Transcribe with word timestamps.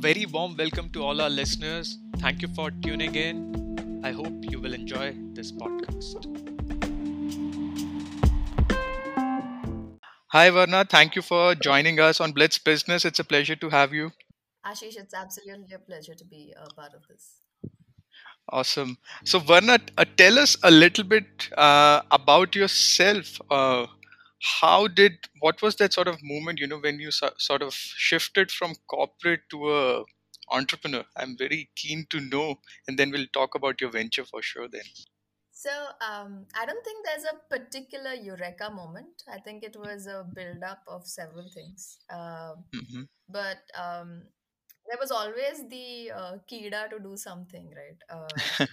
very 0.00 0.24
warm 0.24 0.56
welcome 0.56 0.88
to 0.88 1.02
all 1.02 1.20
our 1.20 1.28
listeners. 1.28 1.98
Thank 2.20 2.40
you 2.40 2.48
for 2.48 2.70
tuning 2.70 3.14
in. 3.14 4.00
I 4.02 4.12
hope 4.12 4.32
you 4.50 4.58
will 4.58 4.72
enjoy 4.72 5.14
this 5.34 5.52
podcast. 5.52 6.24
Hi, 10.28 10.48
Varna. 10.48 10.86
Thank 10.86 11.16
you 11.16 11.22
for 11.22 11.54
joining 11.54 12.00
us 12.00 12.18
on 12.18 12.32
Blitz 12.32 12.56
Business. 12.58 13.04
It's 13.04 13.18
a 13.18 13.24
pleasure 13.24 13.56
to 13.56 13.68
have 13.68 13.92
you. 13.92 14.12
Ashish, 14.66 14.96
it's 14.96 15.12
absolutely 15.12 15.74
a 15.74 15.78
pleasure 15.78 16.14
to 16.14 16.24
be 16.24 16.54
a 16.56 16.72
part 16.74 16.94
of 16.94 17.06
this. 17.06 17.34
Awesome. 18.48 18.96
So, 19.24 19.38
Varna, 19.38 19.80
uh, 19.98 20.06
tell 20.16 20.38
us 20.38 20.56
a 20.62 20.70
little 20.70 21.04
bit 21.04 21.50
uh, 21.58 22.00
about 22.10 22.56
yourself. 22.56 23.38
Uh, 23.50 23.86
how 24.40 24.86
did 24.88 25.28
what 25.40 25.62
was 25.62 25.76
that 25.76 25.92
sort 25.92 26.08
of 26.08 26.22
moment? 26.22 26.58
You 26.58 26.66
know, 26.66 26.78
when 26.78 26.98
you 27.00 27.10
so, 27.10 27.30
sort 27.38 27.62
of 27.62 27.74
shifted 27.74 28.50
from 28.50 28.74
corporate 28.88 29.42
to 29.50 29.72
a 29.74 30.04
entrepreneur. 30.50 31.04
I'm 31.16 31.36
very 31.36 31.70
keen 31.76 32.06
to 32.10 32.20
know, 32.20 32.56
and 32.88 32.98
then 32.98 33.10
we'll 33.10 33.26
talk 33.32 33.54
about 33.54 33.80
your 33.80 33.90
venture 33.90 34.24
for 34.24 34.42
sure. 34.42 34.68
Then. 34.68 34.82
So, 35.52 35.70
um, 36.00 36.46
I 36.58 36.64
don't 36.64 36.84
think 36.84 37.04
there's 37.04 37.24
a 37.24 37.36
particular 37.54 38.14
eureka 38.14 38.70
moment. 38.70 39.22
I 39.30 39.38
think 39.40 39.62
it 39.62 39.76
was 39.76 40.06
a 40.06 40.24
build 40.34 40.62
up 40.62 40.82
of 40.88 41.06
several 41.06 41.48
things. 41.48 41.98
Um, 42.10 42.64
hmm 42.72 43.02
but 43.28 43.58
um, 43.78 44.22
there 44.88 44.98
was 45.00 45.10
always 45.12 45.68
the 45.68 46.10
uh, 46.10 46.32
kida 46.50 46.90
to 46.90 46.98
do 46.98 47.16
something, 47.16 47.70
right? 47.76 48.00
Uh, 48.10 48.38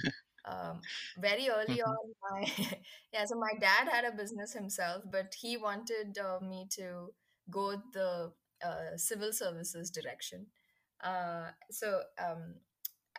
um, 0.49 0.81
very 1.17 1.49
early 1.49 1.81
hmm 1.81 1.81
on, 1.81 1.97
my 2.31 2.51
yeah, 3.13 3.25
so 3.25 3.35
my 3.35 3.53
dad 3.59 3.87
had 3.91 4.05
a 4.05 4.11
business 4.11 4.53
himself, 4.53 5.03
but 5.11 5.35
he 5.39 5.57
wanted 5.57 6.17
uh, 6.17 6.39
me 6.43 6.67
to 6.71 7.09
go 7.49 7.75
the 7.93 8.31
uh, 8.65 8.97
civil 8.97 9.31
services 9.33 9.91
direction. 9.91 10.47
Uh, 11.03 11.51
so 11.71 12.01
um, 12.19 12.55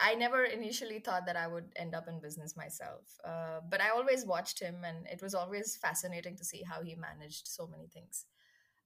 I 0.01 0.15
never 0.15 0.45
initially 0.45 1.01
thought 1.01 1.27
that 1.27 1.37
I 1.37 1.47
would 1.49 1.73
end 1.77 1.95
up 1.95 2.09
in 2.09 2.21
business 2.21 2.57
myself, 2.57 3.03
uh, 3.25 3.61
but 3.69 3.81
I 3.81 3.91
always 3.91 4.25
watched 4.25 4.61
him, 4.61 4.85
and 4.85 5.07
it 5.09 5.23
was 5.23 5.35
always 5.35 5.77
fascinating 5.77 6.37
to 6.37 6.45
see 6.45 6.63
how 6.63 6.83
he 6.83 6.95
managed 6.95 7.49
so 7.49 7.67
many 7.67 7.89
things. 7.89 8.27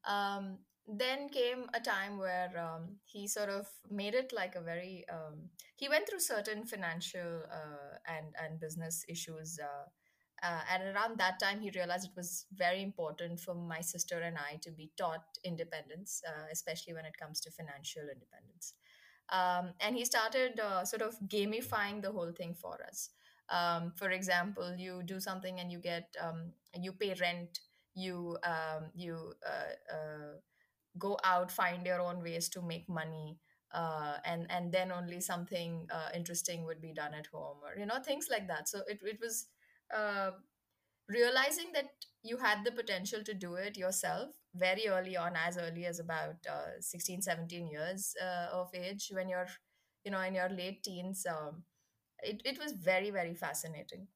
Um, 0.05 0.59
then 0.86 1.28
came 1.28 1.66
a 1.75 1.80
time 1.80 2.19
where 2.19 2.50
um, 2.58 2.97
he 3.05 3.27
sort 3.28 3.48
of 3.48 3.66
made 3.91 4.14
it 4.14 4.33
like 4.33 4.55
a 4.56 4.61
very. 4.61 5.05
Um, 5.11 5.50
he 5.77 5.88
went 5.88 6.08
through 6.08 6.20
certain 6.20 6.64
financial 6.64 7.42
uh, 7.50 7.97
and 8.06 8.34
and 8.42 8.61
business 8.61 9.05
issues. 9.08 9.58
Uh, 9.62 9.88
uh, 10.42 10.60
and 10.72 10.94
around 10.97 11.19
that 11.19 11.38
time, 11.38 11.60
he 11.60 11.70
realized 11.70 12.06
it 12.08 12.16
was 12.16 12.47
very 12.53 12.83
important 12.83 13.38
for 13.38 13.55
my 13.55 13.80
sister 13.80 14.20
and 14.20 14.36
I 14.36 14.56
to 14.62 14.72
be 14.72 14.91
taught 14.98 15.22
independence, 15.44 16.20
uh, 16.27 16.47
especially 16.50 16.94
when 16.94 17.05
it 17.05 17.16
comes 17.16 17.41
to 17.42 17.50
financial 17.53 18.03
independence 18.12 18.75
um, 19.30 19.72
and 19.80 19.97
he 19.97 20.05
started 20.05 20.60
uh, 20.60 20.84
sort 20.84 21.03
of 21.03 21.16
gamifying 21.28 22.03
the 22.03 22.10
whole 22.12 22.33
thing 22.33 22.55
for 22.55 22.78
us 22.86 23.10
um, 23.50 23.92
for 23.97 24.10
example 24.10 24.75
you 24.77 25.03
do 25.05 25.20
something 25.20 25.60
and 25.60 25.70
you 25.72 25.78
get 25.78 26.14
um, 26.20 26.53
you 26.80 26.92
pay 26.92 27.14
rent 27.20 27.60
you 27.94 28.36
um, 28.44 28.91
you 28.94 29.33
uh, 29.47 30.36
go 30.98 31.18
out 31.24 31.50
find 31.50 31.86
your 31.86 32.00
own 32.00 32.22
ways 32.22 32.48
to 32.50 32.62
make 32.62 32.88
money 32.88 33.38
uh, 33.74 34.16
and 34.24 34.46
and 34.50 34.70
then 34.72 34.92
only 34.92 35.20
something 35.20 35.86
uh, 35.90 36.08
interesting 36.14 36.64
would 36.64 36.80
be 36.80 36.92
done 36.92 37.14
at 37.14 37.26
home 37.28 37.56
or 37.64 37.78
you 37.78 37.86
know 37.86 37.98
things 38.04 38.28
like 38.30 38.46
that. 38.48 38.68
So 38.68 38.80
it, 38.88 39.00
it 39.02 39.18
was 39.20 39.46
uh, 39.94 40.32
realizing 41.08 41.72
that 41.74 41.90
you 42.22 42.36
had 42.36 42.64
the 42.64 42.72
potential 42.72 43.22
to 43.24 43.34
do 43.34 43.54
it 43.54 43.76
yourself 43.76 44.30
very 44.54 44.88
early 44.88 45.16
on 45.16 45.32
as 45.36 45.56
early 45.58 45.86
as 45.86 45.98
about 45.98 46.36
uh, 46.50 46.80
16 46.80 47.22
seventeen 47.22 47.66
years 47.68 48.14
uh, 48.22 48.48
of 48.52 48.70
age 48.74 49.10
when 49.12 49.28
you're 49.28 49.48
you 50.04 50.10
know 50.10 50.20
in 50.20 50.34
your 50.34 50.48
late 50.48 50.82
teens 50.82 51.26
um, 51.28 51.62
it, 52.22 52.42
it 52.44 52.58
was 52.58 52.72
very 52.72 53.10
very 53.10 53.34
fascinating 53.34 54.06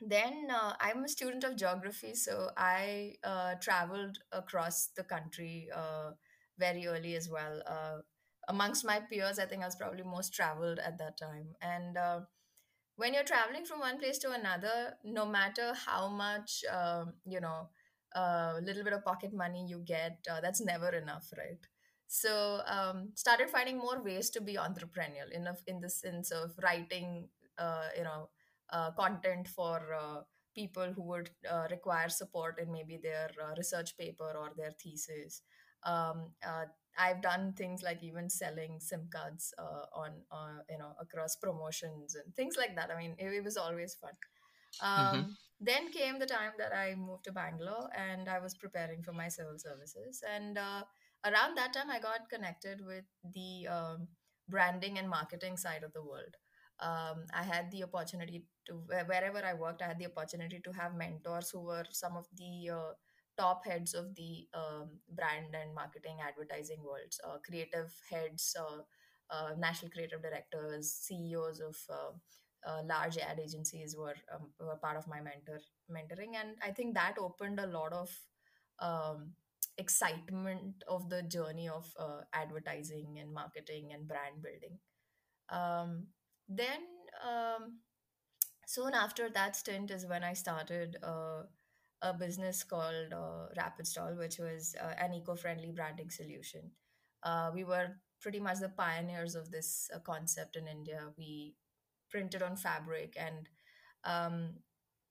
then 0.00 0.48
uh, 0.50 0.72
i'm 0.80 1.04
a 1.04 1.08
student 1.08 1.44
of 1.44 1.56
geography 1.56 2.14
so 2.14 2.50
i 2.56 3.14
uh, 3.24 3.54
traveled 3.60 4.18
across 4.32 4.88
the 4.96 5.04
country 5.04 5.68
uh, 5.74 6.10
very 6.58 6.86
early 6.86 7.14
as 7.16 7.28
well 7.28 7.62
uh, 7.66 7.98
amongst 8.48 8.84
my 8.84 9.00
peers 9.10 9.38
i 9.38 9.44
think 9.44 9.62
i 9.62 9.66
was 9.66 9.76
probably 9.76 10.02
most 10.02 10.32
traveled 10.32 10.78
at 10.78 10.98
that 10.98 11.16
time 11.18 11.48
and 11.60 11.96
uh, 11.96 12.20
when 12.96 13.14
you're 13.14 13.24
traveling 13.24 13.64
from 13.64 13.80
one 13.80 13.98
place 13.98 14.18
to 14.18 14.32
another, 14.32 14.94
no 15.04 15.24
matter 15.26 15.72
how 15.86 16.08
much, 16.08 16.62
um, 16.70 17.14
you 17.24 17.40
know, 17.40 17.68
a 18.14 18.18
uh, 18.20 18.60
little 18.62 18.84
bit 18.84 18.92
of 18.92 19.04
pocket 19.04 19.32
money 19.32 19.64
you 19.66 19.82
get, 19.86 20.18
uh, 20.30 20.40
that's 20.40 20.60
never 20.60 20.90
enough, 20.90 21.32
right? 21.38 21.58
So, 22.08 22.60
um, 22.66 23.10
started 23.14 23.48
finding 23.50 23.78
more 23.78 24.02
ways 24.02 24.30
to 24.30 24.40
be 24.40 24.56
entrepreneurial 24.56 25.30
in 25.32 25.46
in 25.66 25.80
the 25.80 25.88
sense 25.88 26.30
of 26.32 26.50
writing, 26.62 27.28
uh, 27.56 27.88
you 27.96 28.02
know, 28.02 28.28
uh, 28.72 28.90
content 28.92 29.48
for 29.48 29.80
uh, 29.94 30.20
people 30.54 30.92
who 30.94 31.02
would 31.02 31.30
uh, 31.50 31.66
require 31.70 32.08
support 32.08 32.58
in 32.60 32.72
maybe 32.72 32.98
their 33.02 33.30
uh, 33.42 33.54
research 33.56 33.96
paper 33.96 34.32
or 34.36 34.50
their 34.56 34.72
thesis. 34.82 35.42
Um, 35.84 36.32
uh, 36.46 36.64
I've 36.98 37.22
done 37.22 37.54
things 37.56 37.82
like 37.82 38.02
even 38.02 38.28
selling 38.28 38.78
SIM 38.80 39.08
cards 39.12 39.54
uh, 39.58 39.86
on, 39.94 40.10
uh, 40.30 40.58
you 40.68 40.78
know, 40.78 40.92
across 41.00 41.36
promotions 41.36 42.14
and 42.14 42.34
things 42.34 42.56
like 42.58 42.74
that. 42.76 42.90
I 42.90 42.98
mean, 42.98 43.14
it, 43.18 43.32
it 43.32 43.44
was 43.44 43.56
always 43.56 43.94
fun. 43.94 44.12
Um, 44.82 45.36
then 45.60 45.90
came 45.92 46.18
the 46.18 46.26
time 46.26 46.52
that 46.58 46.74
I 46.74 46.94
moved 46.94 47.24
to 47.24 47.32
Bangalore 47.32 47.88
and 47.96 48.28
I 48.28 48.38
was 48.38 48.54
preparing 48.54 49.02
for 49.02 49.12
my 49.12 49.28
civil 49.28 49.58
services. 49.58 50.22
And 50.34 50.58
uh, 50.58 50.82
around 51.24 51.56
that 51.56 51.72
time, 51.72 51.90
I 51.90 52.00
got 52.00 52.28
connected 52.30 52.80
with 52.84 53.04
the 53.34 53.68
um, 53.68 54.08
branding 54.48 54.98
and 54.98 55.08
marketing 55.08 55.56
side 55.56 55.82
of 55.84 55.92
the 55.92 56.02
world. 56.02 56.34
Um, 56.80 57.26
I 57.34 57.42
had 57.42 57.70
the 57.70 57.84
opportunity 57.84 58.44
to, 58.66 58.72
wherever 58.86 59.44
I 59.44 59.54
worked, 59.54 59.82
I 59.82 59.88
had 59.88 59.98
the 59.98 60.06
opportunity 60.06 60.60
to 60.64 60.72
have 60.72 60.94
mentors 60.94 61.50
who 61.50 61.60
were 61.60 61.84
some 61.90 62.16
of 62.16 62.26
the 62.36 62.70
uh, 62.70 62.92
top 63.36 63.66
heads 63.66 63.94
of 63.94 64.14
the 64.14 64.46
um, 64.54 64.88
brand 65.14 65.54
and 65.54 65.74
marketing 65.74 66.18
advertising 66.26 66.82
worlds, 66.82 67.20
uh, 67.24 67.38
creative 67.46 67.92
heads, 68.10 68.56
uh, 68.58 68.82
uh, 69.30 69.50
national 69.58 69.90
creative 69.90 70.22
directors, 70.22 70.90
CEOs 70.90 71.60
of 71.60 71.76
uh, 71.88 72.12
uh, 72.66 72.82
large 72.84 73.16
ad 73.18 73.40
agencies 73.40 73.96
were 73.96 74.16
um, 74.34 74.50
were 74.58 74.76
part 74.76 74.96
of 74.96 75.06
my 75.08 75.20
mentor 75.20 75.60
mentoring, 75.90 76.34
and 76.38 76.56
I 76.62 76.70
think 76.72 76.94
that 76.94 77.16
opened 77.18 77.58
a 77.58 77.66
lot 77.66 77.92
of 77.92 78.10
um, 78.80 79.32
excitement 79.78 80.84
of 80.88 81.08
the 81.08 81.22
journey 81.22 81.68
of 81.68 81.92
uh, 81.98 82.20
advertising 82.32 83.18
and 83.18 83.32
marketing 83.32 83.92
and 83.92 84.06
brand 84.06 84.42
building. 84.42 84.78
Um, 85.48 86.06
then 86.50 86.80
um, 87.24 87.78
soon 88.66 88.94
after 88.94 89.28
that 89.30 89.56
stint 89.56 89.90
is 89.90 90.06
when 90.06 90.24
I 90.24 90.32
started 90.34 90.96
uh, 91.02 91.42
a 92.02 92.14
business 92.14 92.64
called 92.64 93.12
uh, 93.12 93.46
Rapid 93.56 93.86
Stall, 93.86 94.16
which 94.16 94.38
was 94.38 94.74
uh, 94.82 94.94
an 94.98 95.14
eco-friendly 95.14 95.72
branding 95.72 96.10
solution. 96.10 96.70
Uh, 97.22 97.50
we 97.54 97.64
were 97.64 97.88
pretty 98.20 98.40
much 98.40 98.58
the 98.60 98.70
pioneers 98.70 99.34
of 99.34 99.50
this 99.50 99.90
uh, 99.94 99.98
concept 100.00 100.56
in 100.56 100.68
India. 100.68 101.08
We 101.18 101.54
printed 102.10 102.42
on 102.42 102.56
fabric, 102.56 103.16
and 103.18 103.48
um, 104.04 104.54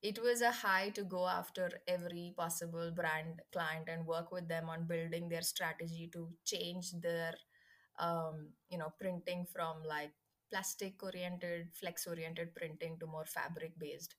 it 0.02 0.20
was 0.22 0.42
a 0.42 0.52
high 0.52 0.90
to 0.90 1.04
go 1.04 1.28
after 1.28 1.70
every 1.88 2.34
possible 2.38 2.92
brand 2.96 3.42
client 3.52 3.90
and 3.90 4.06
work 4.08 4.32
with 4.32 4.48
them 4.48 4.70
on 4.70 4.88
building 4.88 5.30
their 5.30 5.42
strategy 5.42 6.10
to 6.14 6.30
change 6.46 6.92
their 7.02 7.34
um, 8.00 8.50
you 8.70 8.78
know 8.78 8.94
printing 9.00 9.46
from 9.54 9.78
like 9.88 10.12
plastic 10.50 11.02
oriented 11.04 11.70
flex 11.74 12.08
oriented 12.08 12.56
printing 12.56 12.98
to 13.00 13.06
more 13.08 13.26
fabric 13.26 13.78
based. 13.78 14.16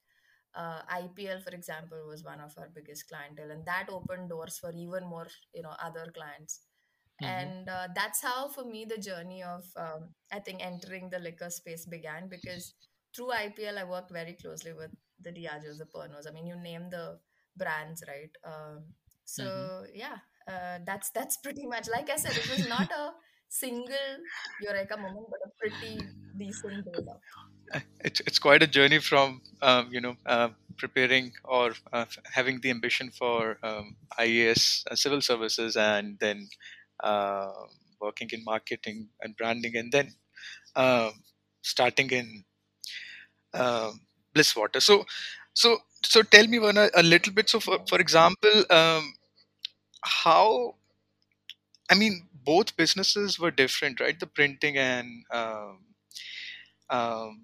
Uh, 0.52 0.82
ipl 1.02 1.40
for 1.44 1.50
example 1.50 1.98
was 2.08 2.24
one 2.24 2.40
of 2.40 2.52
our 2.58 2.68
biggest 2.74 3.08
clientele 3.08 3.52
and 3.52 3.64
that 3.64 3.86
opened 3.88 4.28
doors 4.28 4.58
for 4.58 4.72
even 4.72 5.06
more 5.06 5.28
you 5.54 5.62
know 5.62 5.74
other 5.82 6.06
clients. 6.14 6.60
Hmm 7.20 7.26
and 7.26 7.68
uh, 7.68 7.88
that's 7.94 8.22
how 8.22 8.48
for 8.48 8.64
me 8.64 8.86
the 8.86 8.96
journey 8.96 9.42
of 9.42 9.62
um, 9.76 10.08
i 10.32 10.38
think 10.38 10.64
entering 10.64 11.10
the 11.10 11.18
liquor 11.18 11.50
space 11.50 11.84
began 11.84 12.28
because 12.28 12.72
through 13.14 13.30
ipl 13.44 13.76
i 13.76 13.84
worked 13.84 14.10
very 14.10 14.32
closely 14.40 14.72
with 14.72 14.90
the 15.22 15.30
diageos 15.30 15.78
the 15.78 15.84
Pernods. 15.84 16.26
I 16.26 16.32
mean 16.32 16.46
you 16.46 16.56
name 16.56 16.88
the 16.90 17.18
brands 17.56 18.02
right? 18.08 18.34
Um, 18.42 18.84
so 19.24 19.84
yeah 19.94 20.18
uh, 20.48 20.78
that's 20.84 21.10
that's 21.10 21.36
pretty 21.38 21.66
much 21.66 21.88
like 21.88 22.10
i 22.10 22.16
said 22.16 22.36
it 22.36 22.48
was 22.50 22.66
not 22.68 22.90
a 22.90 23.12
single 23.48 24.12
eureka 24.60 24.96
moment 24.96 25.26
but 25.30 25.40
a 25.46 25.50
pretty 25.60 26.00
decent 26.42 26.84
build 26.84 27.08
up 27.08 27.20
It's 28.00 28.20
it's 28.26 28.38
quite 28.38 28.62
a 28.62 28.66
journey 28.66 28.98
from 28.98 29.42
um, 29.62 29.88
you 29.92 30.00
know 30.00 30.16
uh, 30.26 30.48
preparing 30.76 31.32
or 31.44 31.74
uh, 31.92 32.06
having 32.32 32.60
the 32.60 32.70
ambition 32.70 33.10
for 33.10 33.58
um, 33.62 33.96
IAS 34.18 34.84
uh, 34.90 34.96
civil 34.96 35.20
services 35.20 35.76
and 35.76 36.18
then 36.18 36.48
uh, 37.04 37.52
working 38.00 38.28
in 38.32 38.42
marketing 38.44 39.08
and 39.20 39.36
branding 39.36 39.76
and 39.76 39.92
then 39.92 40.14
um 40.76 41.12
starting 41.62 42.10
in 42.10 42.44
um 43.54 44.00
Blisswater. 44.34 44.80
So 44.80 45.04
so 45.54 45.78
so 46.04 46.22
tell 46.22 46.46
me 46.46 46.58
one 46.58 46.76
a, 46.76 46.88
a 46.94 47.02
little 47.02 47.32
bit. 47.32 47.48
So 47.48 47.60
for 47.60 47.78
for 47.88 47.98
example, 48.00 48.64
um, 48.70 49.14
how 50.02 50.76
I 51.90 51.94
mean 51.94 52.28
both 52.32 52.76
businesses 52.76 53.38
were 53.38 53.50
different, 53.50 54.00
right? 54.00 54.18
The 54.18 54.26
printing 54.26 54.76
and 54.78 55.24
um, 55.30 55.89
um, 56.90 57.42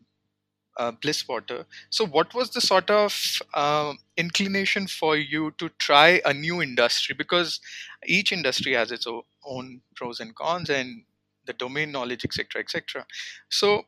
uh, 0.79 0.93
Blisswater. 0.93 1.65
So, 1.91 2.07
what 2.07 2.35
was 2.35 2.51
the 2.51 2.61
sort 2.61 2.91
of 2.91 3.15
um, 3.55 3.99
inclination 4.17 4.87
for 4.87 5.17
you 5.17 5.53
to 5.59 5.71
try 5.79 6.21
a 6.25 6.35
new 6.35 6.63
industry? 6.63 7.15
Because 7.17 7.61
each 8.07 8.33
industry 8.33 8.73
has 8.75 8.93
its 8.93 9.07
own 9.45 9.81
pros 9.97 10.21
and 10.21 10.35
cons, 10.35 10.71
and 10.71 11.05
the 11.47 11.53
domain 11.55 11.93
knowledge, 11.93 12.25
etc., 12.25 12.61
etc. 12.63 13.07
So, 13.51 13.85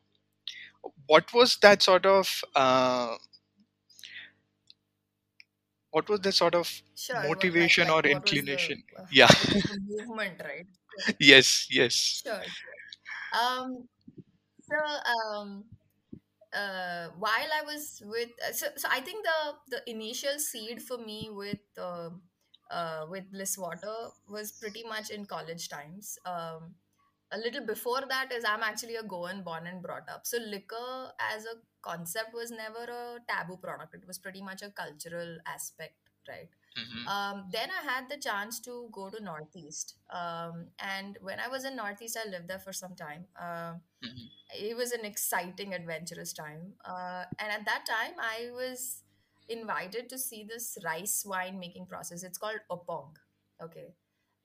what 1.07 1.33
was 1.33 1.57
that 1.61 1.81
sort 1.81 2.05
of 2.05 2.43
uh, 2.55 3.15
what 5.91 6.09
was 6.09 6.19
the 6.21 6.31
sort 6.31 6.55
of 6.55 6.81
Sure. 6.95 7.15
What 7.15 7.43
like 7.43 7.43
motivation 7.43 7.87
like 7.87 7.95
or 7.95 8.01
the 8.01 8.11
inclination? 8.11 8.83
uh, 8.97 9.03
Yeah, 9.11 9.27
the 9.27 9.79
movement, 9.87 10.41
right? 10.43 10.67
Yes, 11.19 11.67
yes. 11.69 12.23
sure. 12.25 12.43
Um, 13.33 13.87
so 14.69 14.77
um, 15.15 15.63
uh, 16.53 17.07
while 17.19 17.49
I 17.59 17.63
was 17.65 18.01
with, 18.05 18.29
uh, 18.47 18.53
so 18.53 18.67
so 18.75 18.87
I 18.91 19.01
think 19.01 19.25
the 19.25 19.77
the 19.77 19.91
initial 19.91 20.39
seed 20.39 20.81
for 20.81 20.97
me 20.97 21.29
with 21.31 21.59
uh, 21.77 22.09
uh, 22.71 23.05
with 23.09 23.31
Bliss 23.31 23.57
Water 23.57 23.95
was 24.29 24.51
pretty 24.53 24.83
much 24.83 25.09
in 25.09 25.25
college 25.25 25.69
times. 25.69 26.17
Um, 26.25 26.75
a 27.31 27.37
little 27.37 27.65
before 27.65 28.01
that 28.09 28.31
is 28.33 28.43
I'm 28.45 28.63
actually 28.63 28.95
a 28.95 29.03
Goan 29.03 29.43
born 29.43 29.67
and 29.67 29.81
brought 29.81 30.09
up. 30.09 30.25
So 30.25 30.37
liquor 30.37 31.11
as 31.33 31.45
a 31.45 31.55
concept 31.81 32.33
was 32.33 32.51
never 32.51 32.83
a 32.91 33.19
taboo 33.29 33.57
product. 33.57 33.95
It 33.95 34.07
was 34.07 34.17
pretty 34.19 34.41
much 34.41 34.63
a 34.63 34.71
cultural 34.71 35.37
aspect, 35.47 35.95
right? 36.27 36.49
Hmm 36.75 37.07
Um, 37.07 37.45
then 37.51 37.69
I 37.71 37.91
had 37.91 38.09
the 38.09 38.17
chance 38.17 38.59
to 38.61 38.89
go 38.91 39.09
to 39.09 39.23
Northeast. 39.23 39.95
Um, 40.11 40.67
and 40.79 41.17
when 41.21 41.39
I 41.39 41.47
was 41.47 41.65
in 41.65 41.75
Northeast, 41.75 42.17
I 42.23 42.29
lived 42.29 42.47
there 42.47 42.59
for 42.59 42.73
some 42.73 42.95
time. 42.95 43.25
Um 43.39 43.81
hmm 44.01 44.39
it 44.53 44.75
was 44.75 44.91
an 44.91 45.05
exciting, 45.05 45.73
adventurous 45.73 46.33
time. 46.33 46.73
Uh, 46.83 47.23
and 47.39 47.51
at 47.51 47.65
that 47.65 47.85
time, 47.87 48.13
I 48.19 48.49
was 48.51 49.03
invited 49.47 50.09
to 50.09 50.17
see 50.17 50.43
this 50.43 50.77
rice 50.83 51.23
wine 51.25 51.59
making 51.59 51.85
process. 51.87 52.23
It's 52.23 52.37
called 52.37 52.59
opong. 52.71 53.13
Okay 53.61 53.93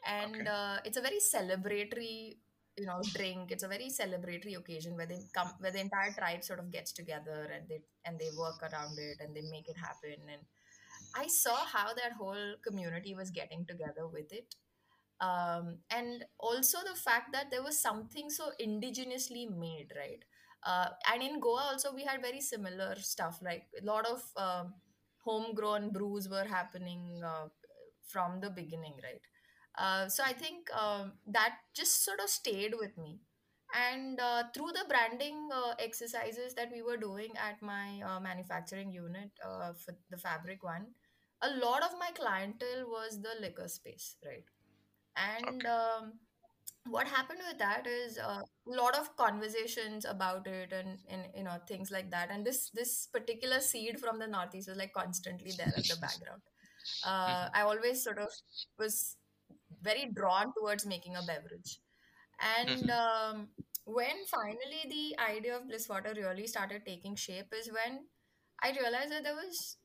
and 0.07 0.47
Okay. 0.47 0.49
uh, 0.49 0.79
it's 0.85 0.97
a 0.97 1.01
very 1.01 1.19
celebratory 1.19 2.37
you 2.77 2.87
know 2.87 3.03
drink 3.15 3.51
it's 3.53 3.63
a 3.63 3.69
very 3.69 3.89
celebratory 3.89 4.57
occasion 4.57 4.97
where 4.97 5.07
they 5.07 5.19
come 5.35 5.51
where 5.61 5.71
the 5.73 5.81
entire 5.81 6.13
tribe 6.13 6.43
sort 6.45 6.59
of 6.59 6.71
gets 6.71 6.93
together 6.93 7.51
and 7.55 7.69
they 7.69 7.81
and 8.05 8.19
they 8.19 8.31
work 8.39 8.63
around 8.63 8.99
it 8.99 9.19
and 9.21 9.35
they 9.35 9.43
make 9.51 9.69
it 9.69 9.77
happen 9.77 10.17
and 10.31 10.43
i 11.15 11.27
saw 11.27 11.57
how 11.67 11.89
that 11.95 12.13
whole 12.19 12.55
community 12.67 13.15
was 13.15 13.31
getting 13.31 13.65
together 13.67 14.07
with 14.09 14.33
it. 14.33 14.55
Um, 15.21 15.79
and 15.91 16.25
also 16.39 16.79
the 16.85 16.99
fact 16.99 17.33
that 17.33 17.51
there 17.51 17.63
was 17.63 17.79
something 17.81 18.31
so 18.31 18.51
indigenously 18.61 19.49
made 19.49 19.93
right? 19.97 20.23
Uh, 20.67 20.89
and 21.13 21.23
in 21.23 21.41
goa 21.41 21.63
also 21.73 21.95
we 21.95 22.05
had 22.05 22.21
very 22.23 22.41
similar 22.41 22.97
stuff 22.97 23.39
like 23.43 23.65
a 23.81 23.85
lot 23.85 24.07
of 24.07 24.23
um, 24.37 24.75
homegrown 25.25 25.91
brews 25.93 26.29
were 26.29 26.45
happening 26.45 27.23
uh, 27.25 27.49
from 28.07 28.41
the 28.41 28.51
beginning 28.51 28.95
right? 29.03 29.23
Uh, 29.77 30.09
so 30.09 30.23
i 30.25 30.33
think 30.33 30.69
um, 30.75 31.13
that 31.27 31.57
just 31.75 32.05
sort 32.05 32.21
of 32.21 32.29
stayed 32.29 32.75
with 32.79 32.97
me. 32.99 33.21
And 33.75 34.21
uh, 34.21 34.45
through 34.55 34.71
the 34.73 34.85
branding 34.89 35.49
uh, 35.53 35.75
exercises 35.81 36.55
that 36.55 36.71
we 36.73 36.81
were 36.83 36.97
doing 36.97 37.33
at 37.37 37.61
my 37.61 38.01
uh, 38.07 38.21
manufacturing 38.21 38.93
unit 38.93 39.31
uh, 39.45 39.73
for 39.73 39.97
the 40.11 40.17
fabric 40.17 40.63
one 40.63 40.87
a 41.45 41.51
lot 41.65 41.83
of 41.85 41.93
my 41.99 42.11
clientele 42.17 42.87
was 42.89 43.21
the 43.23 43.35
liquor 43.41 43.69
space 43.69 44.17
right? 44.27 44.45
And 45.17 45.67
Okay. 45.67 45.69
um, 45.69 46.13
what 46.89 47.09
happened 47.09 47.41
with 47.49 47.59
that 47.59 47.87
is 47.87 48.19
a 48.19 48.45
lot 48.67 48.97
of 48.97 49.17
conversations 49.17 50.05
about 50.05 50.47
it 50.47 50.73
and, 50.73 50.99
and 51.09 51.23
you 51.37 51.45
know 51.45 51.57
things 51.69 51.91
like 51.91 52.11
that. 52.11 52.31
And 52.31 52.45
this 52.47 52.71
this 52.71 53.09
particular 53.13 53.61
seed 53.61 54.01
from 54.01 54.19
the 54.19 54.27
northeast 54.27 54.69
was 54.69 54.79
like 54.79 54.93
constantly 54.95 55.53
there 55.57 55.75
at 55.77 55.89
the 55.89 55.97
background. 55.97 56.43
Uh, 57.03 57.49
hmm 57.49 57.55
i 57.55 57.63
always 57.63 58.03
sort 58.03 58.19
of 58.19 58.31
was 58.79 59.17
very 59.83 60.11
drawn 60.15 60.53
towards 60.59 60.87
making 60.87 61.17
a 61.17 61.23
beverage. 61.23 61.81
And 62.41 62.91
hmm 62.91 62.91
um, 62.91 63.49
when 63.85 64.25
finally 64.27 64.83
the 64.89 65.19
idea 65.23 65.57
of 65.57 65.69
bliss 65.69 65.89
water 65.89 66.13
really 66.17 66.47
started 66.47 66.83
taking 66.87 67.17
shape 67.17 67.53
is 67.59 67.69
when 67.71 68.07
i 68.63 68.71
realized 68.73 69.13
that 69.13 69.25
there 69.25 69.35
was 69.35 69.77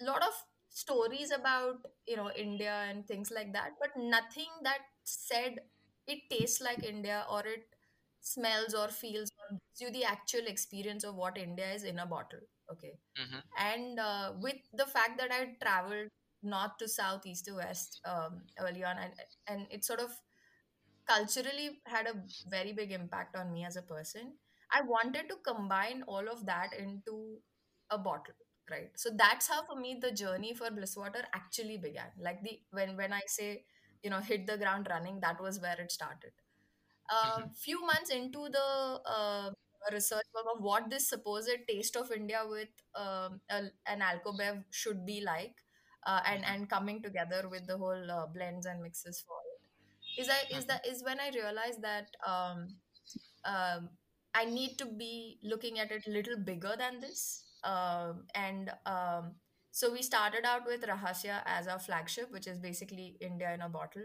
a 0.00 0.04
lot 0.04 0.22
of 0.22 0.32
stories 0.76 1.30
about 1.32 1.76
you 2.06 2.16
know 2.16 2.30
India 2.32 2.74
and 2.90 3.06
things 3.08 3.30
like 3.30 3.52
that, 3.54 3.72
but 3.80 3.90
nothing 3.96 4.50
that 4.64 4.80
said 5.04 5.60
it 6.06 6.20
tastes 6.30 6.60
like 6.60 6.84
India 6.84 7.24
or 7.30 7.40
it 7.46 7.66
smells 8.20 8.74
or 8.74 8.88
feels 8.88 9.30
or 9.40 9.56
gives 9.58 9.80
you 9.80 9.90
the 9.92 10.04
actual 10.04 10.46
experience 10.46 11.04
of 11.04 11.14
what 11.14 11.38
India 11.38 11.70
is 11.72 11.84
in 11.84 11.98
a 11.98 12.06
bottle. 12.06 12.40
Okay, 12.72 12.98
hmm 13.16 13.40
and 13.58 13.98
uh, 14.00 14.32
with 14.40 14.56
the 14.74 14.86
fact 14.86 15.18
that 15.18 15.32
I 15.32 15.56
traveled 15.62 16.08
north 16.42 16.76
to 16.80 16.88
south, 16.88 17.26
east 17.26 17.46
to 17.46 17.54
west 17.56 18.00
um, 18.04 18.42
early 18.58 18.84
on, 18.84 18.98
and 18.98 19.12
and 19.48 19.66
it 19.70 19.84
sort 19.84 20.00
of 20.00 20.10
culturally 21.06 21.80
had 21.86 22.06
a 22.06 22.22
very 22.48 22.72
big 22.72 22.92
impact 22.92 23.36
on 23.36 23.52
me 23.52 23.64
as 23.64 23.76
a 23.76 23.82
person. 23.82 24.34
I 24.72 24.82
wanted 24.82 25.28
to 25.28 25.36
combine 25.46 26.02
all 26.08 26.28
of 26.28 26.46
that 26.46 26.72
into 26.74 27.38
a 27.90 27.98
bottle, 27.98 28.34
right? 28.70 28.90
So 28.96 29.10
that's 29.14 29.48
how 29.48 29.64
for 29.64 29.76
me 29.78 29.98
the 30.00 30.12
journey 30.12 30.54
for 30.54 30.70
Blisswater 30.70 31.24
actually 31.34 31.78
began. 31.78 32.10
Like 32.20 32.42
the 32.42 32.60
when 32.70 32.96
when 32.96 33.12
I 33.12 33.22
say, 33.26 33.64
you 34.02 34.10
know, 34.10 34.20
hit 34.20 34.46
the 34.46 34.56
ground 34.58 34.86
running, 34.90 35.20
that 35.20 35.40
was 35.40 35.60
where 35.60 35.80
it 35.80 35.92
started. 35.92 36.32
A 37.10 37.24
hmm 37.24 37.50
few 37.54 37.80
months 37.86 38.10
into 38.10 38.48
the 38.48 39.00
uh, 39.06 39.50
research 39.92 40.26
work 40.34 40.46
of 40.56 40.62
what 40.62 40.90
this 40.90 41.08
supposed 41.08 41.58
taste 41.68 41.96
of 41.96 42.10
India 42.12 42.40
with 42.48 42.68
um, 42.96 43.40
a, 43.50 43.64
an 43.86 44.00
alcobev 44.00 44.64
should 44.70 45.06
be 45.06 45.20
like, 45.20 45.54
uh, 46.06 46.20
and 46.26 46.44
hmm 46.44 46.46
and 46.46 46.68
coming 46.68 47.02
together 47.02 47.48
with 47.48 47.66
the 47.66 47.76
whole 47.78 48.10
uh, 48.10 48.26
blends 48.26 48.66
and 48.66 48.82
mixes 48.82 49.22
for 49.26 49.36
is 50.16 50.28
that 50.28 50.44
is 50.52 50.64
hmm 50.64 50.66
that 50.66 50.86
is 50.86 51.02
when 51.04 51.20
I 51.20 51.30
realized 51.30 51.82
that 51.82 52.08
um, 52.26 52.76
um, 53.44 53.90
I 54.34 54.46
need 54.46 54.78
to 54.78 54.86
be 54.86 55.38
looking 55.44 55.78
at 55.80 55.92
it 55.92 56.06
a 56.06 56.10
little 56.10 56.38
bigger 56.38 56.74
than 56.78 57.00
this. 57.00 57.45
Um, 57.66 58.24
and 58.34 58.70
um, 58.86 59.32
so 59.72 59.92
we 59.92 60.02
started 60.02 60.46
out 60.46 60.66
with 60.66 60.82
Rahasya 60.82 61.42
as 61.46 61.68
our 61.68 61.80
flagship, 61.80 62.32
which 62.32 62.46
is 62.48 62.58
basically 62.60 63.18
India 63.20 63.52
in 63.54 63.62
a 63.62 63.68
bottle. 63.70 64.04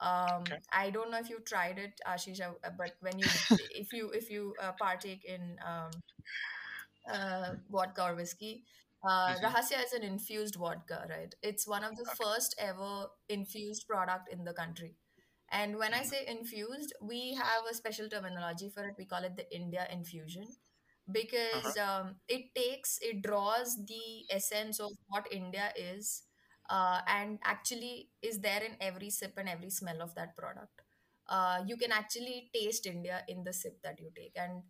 Um, 0.00 0.58
Okay. 0.58 0.62
I 0.72 0.90
don't 0.90 1.10
know 1.10 1.18
if 1.18 1.30
you 1.30 1.40
tried 1.40 1.78
it, 1.78 2.00
Ashish, 2.08 2.40
uh, 2.40 2.52
but 2.78 2.92
when 3.00 3.18
you 3.18 3.30
if 3.58 3.92
you 3.92 4.10
if 4.10 4.30
you 4.30 4.56
uh, 4.62 4.72
partake 4.72 5.24
in 5.24 5.56
um, 5.66 6.02
uh, 7.12 7.54
vodka 7.70 8.04
or 8.04 8.14
whiskey. 8.14 8.64
Uh, 9.02 9.36
hmm 9.40 9.44
Rahasya 9.44 9.84
is 9.84 9.92
an 9.92 10.02
infused 10.02 10.56
vodka, 10.56 11.06
right? 11.10 11.34
It's 11.42 11.66
one 11.66 11.84
of 11.84 11.96
the 11.96 12.06
Okay. 12.12 12.16
first 12.22 12.54
ever 12.58 13.06
infused 13.28 13.86
product 13.88 14.32
in 14.32 14.44
the 14.44 14.52
country. 14.54 14.96
And 15.50 15.76
when 15.78 15.94
I 15.94 16.02
hmm 16.02 16.10
say 16.10 16.24
infused, 16.26 16.92
we 17.02 17.34
have 17.34 17.64
a 17.70 17.74
special 17.74 18.08
terminology 18.08 18.70
for 18.70 18.84
it. 18.88 18.94
We 18.98 19.04
call 19.06 19.24
it 19.24 19.36
the 19.36 19.52
India 19.54 19.86
infusion 19.92 20.46
because 21.10 21.76
Uh-huh. 21.76 22.00
um, 22.02 22.16
it 22.28 22.54
takes, 22.54 22.98
it 23.02 23.22
draws 23.22 23.76
the 23.86 24.26
essence 24.30 24.80
of 24.80 24.90
what 25.08 25.26
India 25.30 25.72
is 25.76 26.22
uh, 26.70 27.00
and 27.06 27.38
actually 27.44 28.10
is 28.22 28.40
there 28.40 28.62
in 28.62 28.76
every 28.80 29.10
sip 29.10 29.34
and 29.36 29.48
every 29.48 29.70
smell 29.70 30.00
of 30.02 30.14
that 30.14 30.36
product. 30.36 30.82
Uh, 31.28 31.62
you 31.66 31.76
can 31.76 31.92
actually 31.92 32.50
taste 32.54 32.86
India 32.86 33.22
in 33.28 33.44
the 33.44 33.52
sip 33.52 33.80
that 33.82 33.98
you 34.00 34.10
take. 34.16 34.32
And 34.36 34.62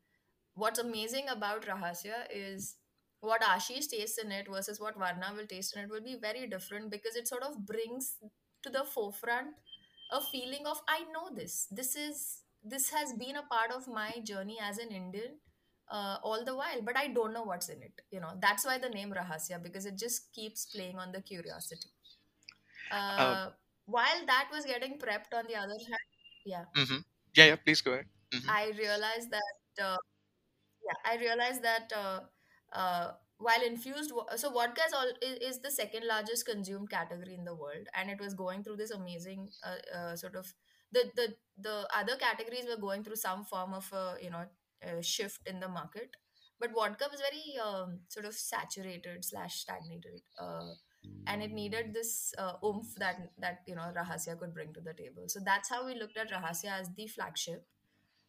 what's 0.54 0.78
amazing 0.78 1.28
about 1.28 1.66
Rahasya 1.66 2.26
is 2.30 2.76
what 3.20 3.42
Ashish 3.42 3.88
tastes 3.88 4.18
in 4.18 4.30
it 4.32 4.46
versus 4.50 4.80
what 4.80 4.96
Varna 4.98 5.32
will 5.36 5.46
taste 5.46 5.76
in 5.76 5.84
it 5.84 5.90
will 5.90 6.02
be 6.02 6.16
very 6.20 6.46
different 6.46 6.90
because 6.90 7.16
it 7.16 7.26
sort 7.28 7.42
of 7.42 7.66
brings 7.66 8.16
to 8.62 8.70
the 8.70 8.84
forefront 8.84 9.48
a 10.10 10.20
feeling 10.20 10.66
of 10.66 10.80
I 10.88 11.00
know 11.12 11.34
this. 11.34 11.66
This 11.70 11.96
is 11.96 12.40
this 12.62 12.90
has 12.90 13.12
been 13.14 13.36
a 13.36 13.42
part 13.42 13.70
of 13.70 13.86
my 13.88 14.12
journey 14.24 14.58
as 14.62 14.78
an 14.78 14.90
Indian 14.90 15.38
uh, 15.90 16.18
all 16.22 16.44
the 16.44 16.54
while, 16.56 16.82
but 16.82 16.96
I 16.96 17.08
don't 17.08 17.32
know 17.32 17.42
what's 17.44 17.68
in 17.68 17.82
it. 17.82 18.00
You 18.10 18.20
know, 18.20 18.32
that's 18.40 18.64
why 18.64 18.78
the 18.78 18.88
name 18.90 19.12
Rahasya 19.12 19.62
because 19.62 19.86
it 19.86 19.98
just 19.98 20.32
keeps 20.32 20.66
playing 20.66 20.98
on 20.98 21.12
the 21.12 21.22
curiosity. 21.22 21.90
Uh, 23.18 23.36
Uh, 23.36 23.50
while 23.86 24.26
that 24.26 24.48
was 24.52 24.64
getting 24.64 24.98
prepped 24.98 25.34
on 25.34 25.46
the 25.46 25.56
other 25.56 25.78
hand, 25.88 26.08
yeah, 26.44 26.64
hmm 26.74 27.00
Yeah, 27.36 27.46
yeah. 27.46 27.56
Please 27.56 27.80
go 27.82 27.92
ahead. 27.92 28.06
hmm 28.32 28.50
I 28.50 28.70
realized 28.78 29.30
that 29.30 29.82
uh, 29.82 29.96
yeah 30.86 31.12
i 31.12 31.16
realized 31.18 31.62
that 31.62 31.92
uh, 31.96 32.20
uh, 32.72 33.12
while 33.38 33.62
infused 33.64 34.12
so 34.36 34.50
vodka 34.50 34.82
is, 34.86 34.92
all, 34.94 35.10
is, 35.22 35.38
is 35.56 35.60
the 35.60 35.70
second 35.70 36.06
largest 36.06 36.46
consumed 36.46 36.90
category 36.90 37.34
in 37.34 37.44
the 37.44 37.54
world 37.54 37.86
and 37.94 38.10
it 38.10 38.20
was 38.20 38.34
going 38.34 38.62
through 38.62 38.76
this 38.76 38.90
amazing 38.90 39.48
uh, 39.64 39.96
uh, 39.96 40.16
sort 40.16 40.36
of 40.36 40.52
the, 40.92 41.04
the 41.16 41.34
the 41.58 41.88
other 41.96 42.16
categories 42.16 42.66
were 42.68 42.80
going 42.80 43.02
through 43.04 43.16
some 43.16 43.44
form 43.44 43.74
of 43.74 43.90
a 43.92 44.16
you 44.22 44.30
know 44.30 44.44
a 44.84 45.02
shift 45.02 45.46
in 45.46 45.60
the 45.60 45.68
market 45.68 46.16
but 46.60 46.72
vodka 46.72 47.06
was 47.10 47.20
very 47.20 47.58
um, 47.58 48.00
sort 48.08 48.26
of 48.26 48.34
saturated 48.34 49.24
slash 49.24 49.56
stagnated 49.56 50.20
uh, 50.40 50.72
and 51.26 51.42
it 51.42 51.52
needed 51.52 51.92
this 51.92 52.32
uh, 52.38 52.54
oomph 52.64 52.94
that 52.96 53.30
that 53.38 53.60
you 53.66 53.74
know 53.74 53.92
Rahasya 53.96 54.38
could 54.38 54.54
bring 54.54 54.72
to 54.74 54.80
the 54.80 54.92
table. 54.94 55.24
So 55.26 55.40
that's 55.44 55.68
how 55.68 55.86
we 55.86 55.94
looked 55.94 56.16
at 56.16 56.30
Rahasya 56.30 56.80
as 56.80 56.90
the 56.96 57.06
flagship, 57.06 57.66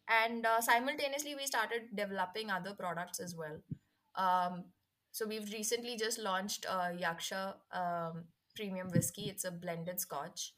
and 0.08 0.44
uh, 0.46 0.60
simultaneously 0.60 1.34
we 1.34 1.46
started 1.46 1.82
developing 1.94 2.50
other 2.50 2.74
products 2.74 3.20
as 3.20 3.34
well. 3.34 3.58
Um, 4.14 4.64
so 5.12 5.26
we've 5.26 5.50
recently 5.52 5.96
just 5.96 6.18
launched 6.18 6.66
uh, 6.68 6.90
Yaksha 7.04 7.54
um, 7.72 8.24
Premium 8.54 8.88
Whiskey. 8.90 9.30
It's 9.30 9.44
a 9.44 9.50
blended 9.50 10.00
Scotch. 10.00 10.54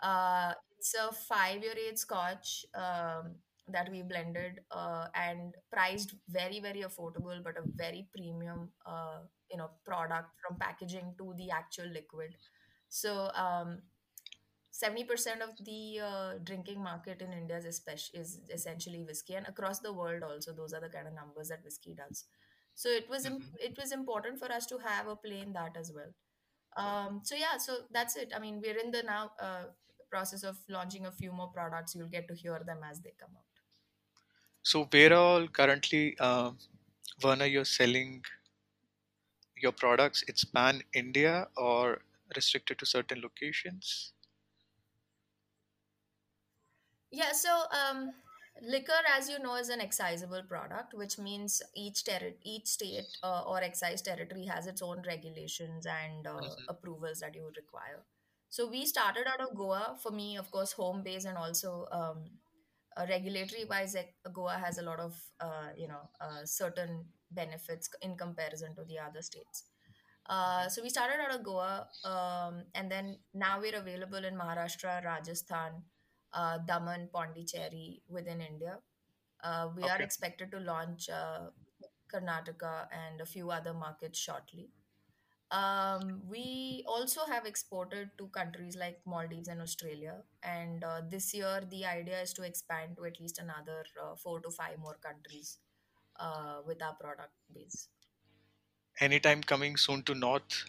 Uh, 0.00 0.54
it's 0.78 0.94
a 0.94 1.12
five-year 1.12 1.74
age 1.88 1.98
Scotch 1.98 2.64
um, 2.74 3.34
that 3.72 3.90
we 3.90 4.02
blended 4.02 4.60
uh, 4.70 5.06
and 5.14 5.54
priced 5.72 6.14
very 6.28 6.60
very 6.60 6.82
affordable, 6.82 7.42
but 7.42 7.56
a 7.56 7.62
very 7.76 8.08
premium 8.14 8.70
uh, 8.86 9.20
you 9.50 9.56
know 9.58 9.70
product 9.84 10.30
from 10.46 10.58
packaging 10.58 11.14
to 11.18 11.34
the 11.36 11.50
actual 11.50 11.86
liquid. 11.88 12.34
So 12.88 13.30
um, 13.34 13.82
70% 14.70 15.42
of 15.42 15.50
the 15.64 16.00
uh, 16.00 16.32
drinking 16.44 16.82
market 16.82 17.20
in 17.22 17.32
India 17.32 17.56
is, 17.58 17.64
especially, 17.66 18.20
is 18.20 18.40
essentially 18.52 19.04
whiskey 19.04 19.34
and 19.34 19.46
across 19.48 19.80
the 19.80 19.92
world 19.92 20.22
also 20.22 20.52
those 20.52 20.72
are 20.72 20.80
the 20.80 20.88
kind 20.88 21.06
of 21.08 21.14
numbers 21.14 21.48
that 21.48 21.64
whiskey 21.64 21.94
does. 21.94 22.24
So 22.74 22.88
it 22.88 23.08
was 23.10 23.26
im- 23.26 23.40
hmm 23.40 23.56
it 23.60 23.76
was 23.78 23.92
important 23.92 24.38
for 24.38 24.50
us 24.52 24.66
to 24.66 24.78
have 24.78 25.08
a 25.08 25.16
play 25.16 25.40
in 25.40 25.52
that 25.54 25.76
as 25.76 25.92
well. 25.94 26.12
Um, 26.76 27.20
so 27.24 27.34
yeah, 27.34 27.58
so 27.58 27.78
that's 27.90 28.16
it. 28.16 28.32
I 28.34 28.38
mean, 28.38 28.60
we're 28.62 28.78
in 28.78 28.90
the 28.90 29.02
now 29.02 29.32
uh, 29.40 29.64
process 30.10 30.44
of 30.44 30.56
launching 30.68 31.06
a 31.06 31.12
few 31.12 31.32
more 31.32 31.48
products. 31.48 31.94
You'll 31.94 32.08
get 32.08 32.28
to 32.28 32.34
hear 32.34 32.60
them 32.64 32.80
as 32.88 33.00
they 33.00 33.12
come 33.20 33.30
out. 33.36 33.49
So 34.62 34.84
where 34.86 35.12
all 35.12 35.48
currently, 35.48 36.16
uh, 36.18 36.52
Varna, 37.20 37.46
you're 37.46 37.64
selling 37.66 38.24
your 39.56 39.70
products? 39.70 40.24
It's 40.26 40.44
pan 40.44 40.82
India 40.92 41.46
or 41.56 42.02
restricted 42.34 42.78
to 42.80 42.86
certain 42.86 43.20
locations? 43.20 44.12
Yeah, 47.10 47.32
so 47.32 47.64
um, 47.72 48.12
liquor, 48.62 49.00
as 49.16 49.28
you 49.28 49.38
know, 49.38 49.56
is 49.56 49.68
an 49.68 49.80
excisable 49.80 50.46
product, 50.46 50.94
which 50.94 51.18
means 51.18 51.62
each 51.74 52.04
terri 52.04 52.34
each 52.42 52.66
state 52.66 53.08
uh, 53.22 53.42
or 53.46 53.62
excise 53.62 54.02
territory 54.02 54.44
has 54.46 54.66
its 54.66 54.82
own 54.82 55.02
regulations 55.06 55.86
and 55.86 56.26
uh, 56.26 56.54
hmm 56.56 56.66
approvals 56.68 57.20
that 57.20 57.34
you 57.34 57.42
would 57.44 57.56
require. 57.56 58.00
So 58.48 58.68
we 58.68 58.84
started 58.86 59.26
out 59.26 59.40
of 59.40 59.54
Goa. 59.56 59.96
For 60.02 60.10
me, 60.12 60.36
of 60.36 60.50
course, 60.50 60.72
home 60.72 61.02
base 61.02 61.24
and 61.24 61.38
also 61.38 61.86
um, 61.92 62.24
uh, 62.96 63.06
regulatory 63.08 63.64
wise, 63.68 63.94
like, 63.94 64.14
Goa 64.32 64.54
has 64.64 64.78
a 64.78 64.82
lot 64.82 65.00
of 65.00 65.14
uh, 65.40 65.70
you 65.76 65.88
know 65.88 66.08
uh, 66.20 66.44
certain 66.44 67.04
benefits 67.30 67.88
in 68.02 68.16
comparison 68.16 68.74
to 68.76 68.84
the 68.84 68.98
other 68.98 69.22
states. 69.22 69.64
Uh, 70.28 70.68
so 70.68 70.82
we 70.82 70.88
started 70.90 71.18
out 71.20 71.34
of 71.34 71.42
Goa, 71.44 71.88
um, 72.04 72.64
and 72.74 72.90
then 72.90 73.18
now 73.34 73.60
we're 73.60 73.76
available 73.76 74.24
in 74.24 74.34
Maharashtra, 74.36 75.04
Rajasthan, 75.04 75.82
uh, 76.32 76.58
Daman, 76.58 77.08
Pondicherry 77.12 78.02
within 78.08 78.40
India. 78.40 78.78
Uh, 79.42 79.68
we 79.76 79.88
are 79.88 79.96
Okay. 79.96 80.04
expected 80.04 80.50
to 80.52 80.60
launch 80.60 81.08
uh, 81.10 81.50
Karnataka 82.12 82.88
and 82.92 83.20
a 83.20 83.26
few 83.26 83.50
other 83.50 83.72
markets 83.74 84.18
shortly. 84.18 84.70
Um, 85.50 86.22
we 86.28 86.84
also 86.86 87.22
have 87.26 87.44
exported 87.44 88.10
to 88.18 88.28
countries 88.28 88.76
like 88.76 89.00
Maldives 89.04 89.48
and 89.48 89.60
Australia, 89.60 90.22
and 90.44 90.84
uh, 90.84 91.00
this 91.08 91.34
year 91.34 91.62
the 91.68 91.84
idea 91.84 92.20
is 92.20 92.32
to 92.34 92.44
expand 92.44 92.96
to 92.96 93.04
at 93.04 93.18
least 93.18 93.38
another 93.38 93.84
uh, 94.00 94.14
four 94.14 94.40
to 94.40 94.50
five 94.50 94.78
more 94.78 94.96
countries 95.02 95.58
uh, 96.20 96.58
with 96.64 96.80
our 96.80 96.94
product 96.94 97.32
base. 97.52 97.88
Anytime 99.00 99.42
coming 99.42 99.76
soon 99.76 100.02
to 100.04 100.14
North 100.14 100.66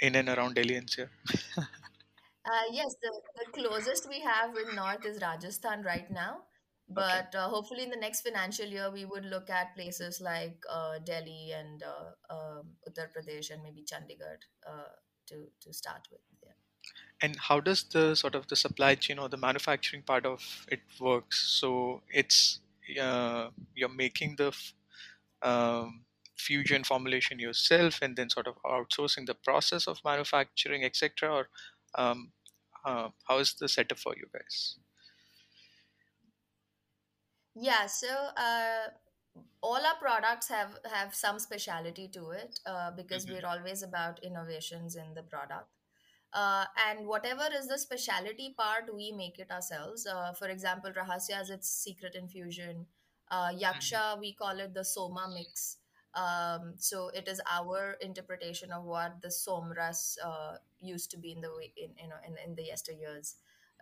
in 0.00 0.14
and 0.14 0.28
around 0.28 0.54
Delhi 0.54 0.74
NCR? 0.80 1.08
Uh, 2.46 2.62
yes, 2.72 2.94
the, 3.02 3.10
the 3.36 3.52
closest 3.52 4.08
we 4.08 4.20
have 4.20 4.56
in 4.56 4.74
North 4.74 5.04
is 5.04 5.20
Rajasthan 5.20 5.82
right 5.82 6.10
now. 6.10 6.44
Okay. 6.90 6.94
But 6.94 7.38
uh, 7.38 7.48
hopefully, 7.48 7.82
in 7.82 7.90
the 7.90 7.96
next 7.96 8.22
financial 8.22 8.66
year, 8.66 8.90
we 8.90 9.04
would 9.04 9.26
look 9.26 9.50
at 9.50 9.74
places 9.74 10.20
like 10.22 10.62
uh, 10.70 10.98
Delhi 11.04 11.52
and 11.52 11.82
uh, 11.82 12.34
um, 12.34 12.66
Uttar 12.88 13.08
Pradesh 13.12 13.50
and 13.50 13.62
maybe 13.62 13.84
Chandigarh 13.84 14.40
uh, 14.66 14.94
to, 15.26 15.48
to 15.60 15.72
start 15.72 16.08
with. 16.10 16.20
Yeah. 16.42 16.52
And 17.20 17.36
how 17.36 17.60
does 17.60 17.84
the 17.84 18.14
sort 18.14 18.34
of 18.34 18.46
the 18.48 18.56
supply 18.56 18.94
chain 18.94 19.18
or 19.18 19.28
the 19.28 19.36
manufacturing 19.36 20.02
part 20.02 20.24
of 20.24 20.66
it 20.68 20.80
works? 20.98 21.58
So 21.60 22.00
it's 22.10 22.60
uh, 23.00 23.48
you're 23.74 23.90
making 23.90 24.36
the 24.36 24.48
f- 24.48 24.72
um, 25.42 26.04
fusion 26.36 26.84
formulation 26.84 27.38
yourself 27.38 28.00
and 28.00 28.16
then 28.16 28.30
sort 28.30 28.46
of 28.46 28.54
outsourcing 28.64 29.26
the 29.26 29.34
process 29.34 29.86
of 29.86 30.00
manufacturing, 30.04 30.84
etc. 30.84 31.30
Or 31.30 31.48
um, 31.96 32.32
uh, 32.82 33.08
how 33.26 33.38
is 33.38 33.52
the 33.54 33.68
setup 33.68 33.98
for 33.98 34.14
you 34.16 34.26
guys? 34.32 34.76
Yeah, 37.60 37.86
so 37.86 38.08
uh, 38.36 38.88
all 39.62 39.84
our 39.86 39.96
products 40.00 40.48
have 40.48 40.78
have 40.92 41.14
some 41.14 41.38
speciality 41.38 42.08
to 42.08 42.30
it 42.30 42.60
uh, 42.66 42.90
because 42.92 43.26
hmm 43.26 43.28
we're 43.28 43.46
always 43.46 43.82
about 43.82 44.22
innovations 44.22 44.96
in 44.96 45.14
the 45.14 45.22
product. 45.22 45.68
Uh, 46.32 46.66
and 46.88 47.06
whatever 47.06 47.48
is 47.58 47.68
the 47.68 47.78
specialty 47.78 48.54
part, 48.58 48.94
we 48.94 49.12
make 49.12 49.38
it 49.38 49.50
ourselves. 49.50 50.06
Uh, 50.06 50.32
for 50.32 50.48
example, 50.48 50.90
Rahasya 50.92 51.34
has 51.36 51.50
its 51.50 51.70
secret 51.70 52.14
infusion. 52.14 52.86
Uh, 53.30 53.50
hmm 53.72 53.98
Yaksha, 54.02 54.18
we 54.20 54.34
call 54.34 54.58
it 54.60 54.74
the 54.74 54.84
Soma 54.84 55.30
mix. 55.34 55.78
Um, 56.14 56.74
so 56.78 57.08
it 57.10 57.28
is 57.28 57.40
our 57.50 57.96
interpretation 58.00 58.72
of 58.72 58.84
what 58.84 59.20
the 59.22 59.28
Somras 59.28 60.16
uh, 60.24 60.56
used 60.80 61.10
to 61.12 61.18
be 61.18 61.32
in 61.32 61.40
the 61.40 61.50
way 61.56 61.72
in 61.76 61.90
you 62.02 62.08
know 62.08 62.20
in, 62.26 62.36
in 62.44 62.54
the 62.56 62.62
yesteryears. 62.64 63.34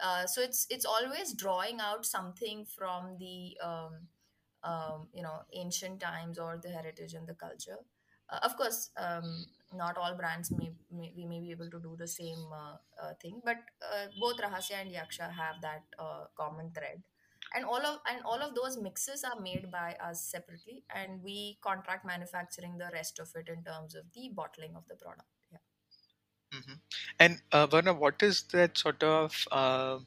Uh, 0.02 0.26
so 0.26 0.42
it's 0.42 0.66
it's 0.70 0.84
always 0.84 1.32
drawing 1.32 1.80
out 1.80 2.04
something 2.04 2.64
from 2.66 3.16
the 3.18 3.56
um, 3.62 3.92
um, 4.62 5.08
you 5.14 5.22
know 5.22 5.40
ancient 5.54 6.00
times 6.00 6.38
or 6.38 6.58
the 6.62 6.68
heritage 6.68 7.14
and 7.14 7.26
the 7.26 7.34
culture. 7.34 7.78
Uh, 8.28 8.38
of 8.42 8.56
course, 8.56 8.90
um, 8.96 9.46
not 9.72 9.96
all 9.96 10.16
brands 10.16 10.50
may, 10.50 10.70
may 10.90 11.12
we 11.16 11.26
may 11.26 11.40
be 11.40 11.50
able 11.50 11.70
to 11.70 11.78
do 11.80 11.96
the 11.96 12.08
same 12.08 12.44
uh, 12.52 12.76
uh, 13.02 13.14
thing, 13.22 13.40
but 13.44 13.56
uh, 13.82 14.06
both 14.20 14.36
Rahasya 14.38 14.80
and 14.80 14.90
Yaksha 14.90 15.30
have 15.32 15.60
that 15.62 15.84
uh, 15.98 16.24
common 16.36 16.72
thread. 16.72 17.02
And 17.54 17.64
all 17.64 17.80
of 17.86 18.00
and 18.10 18.22
all 18.24 18.42
of 18.42 18.54
those 18.56 18.76
mixes 18.82 19.22
are 19.22 19.40
made 19.40 19.70
by 19.70 19.94
us 20.02 20.24
separately, 20.24 20.82
and 20.94 21.22
we 21.22 21.58
contract 21.62 22.04
manufacturing 22.04 22.76
the 22.76 22.90
rest 22.92 23.20
of 23.20 23.28
it 23.36 23.48
in 23.48 23.62
terms 23.62 23.94
of 23.94 24.04
the 24.14 24.30
bottling 24.34 24.74
of 24.74 24.86
the 24.88 24.96
product. 24.96 25.28
Yeah. 26.52 26.60
hmm 26.60 26.74
And 27.20 27.42
uh, 27.52 27.66
Varna, 27.66 27.94
what 27.94 28.22
is 28.22 28.42
that 28.52 28.78
sort 28.78 29.02
of 29.02 29.46
uh, 29.50 29.98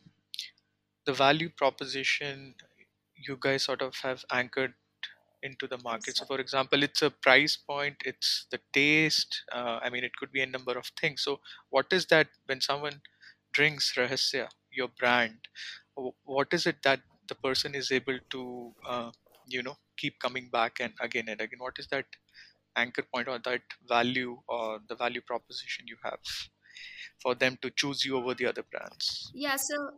the 1.05 1.13
value 1.13 1.49
proposition 1.49 2.55
you 3.15 3.37
guys 3.39 3.63
sort 3.63 3.81
of 3.81 3.95
have 3.97 4.23
anchored 4.31 4.73
into 5.43 5.67
the 5.67 5.77
market. 5.79 6.17
So, 6.17 6.25
for 6.25 6.39
example, 6.39 6.83
it's 6.83 7.01
a 7.01 7.09
price 7.11 7.57
point, 7.57 7.97
it's 8.05 8.47
the 8.51 8.59
taste. 8.73 9.43
Uh, 9.51 9.79
I 9.83 9.89
mean, 9.89 10.03
it 10.03 10.15
could 10.17 10.31
be 10.31 10.41
a 10.41 10.45
number 10.47 10.73
of 10.77 10.87
things. 10.99 11.21
So, 11.23 11.39
what 11.69 11.87
is 11.91 12.07
that 12.07 12.27
when 12.47 12.61
someone 12.61 13.01
drinks 13.53 13.93
Rahasya, 13.97 14.49
your 14.71 14.89
brand? 14.89 15.37
What 16.25 16.53
is 16.53 16.67
it 16.67 16.83
that 16.83 17.01
the 17.27 17.35
person 17.35 17.75
is 17.75 17.91
able 17.91 18.19
to, 18.31 18.73
uh, 18.87 19.11
you 19.47 19.63
know, 19.63 19.77
keep 19.97 20.19
coming 20.19 20.49
back 20.51 20.79
and 20.79 20.93
again 21.01 21.25
and 21.29 21.41
again? 21.41 21.59
What 21.59 21.79
is 21.79 21.87
that 21.87 22.05
anchor 22.75 23.03
point 23.13 23.27
or 23.27 23.39
that 23.39 23.61
value 23.87 24.41
or 24.47 24.79
the 24.87 24.95
value 24.95 25.21
proposition 25.21 25.85
you 25.87 25.97
have 26.03 26.19
for 27.21 27.35
them 27.35 27.57
to 27.61 27.69
choose 27.71 28.05
you 28.05 28.17
over 28.17 28.33
the 28.33 28.45
other 28.45 28.63
brands? 28.71 29.31
Yeah, 29.33 29.55
so 29.57 29.91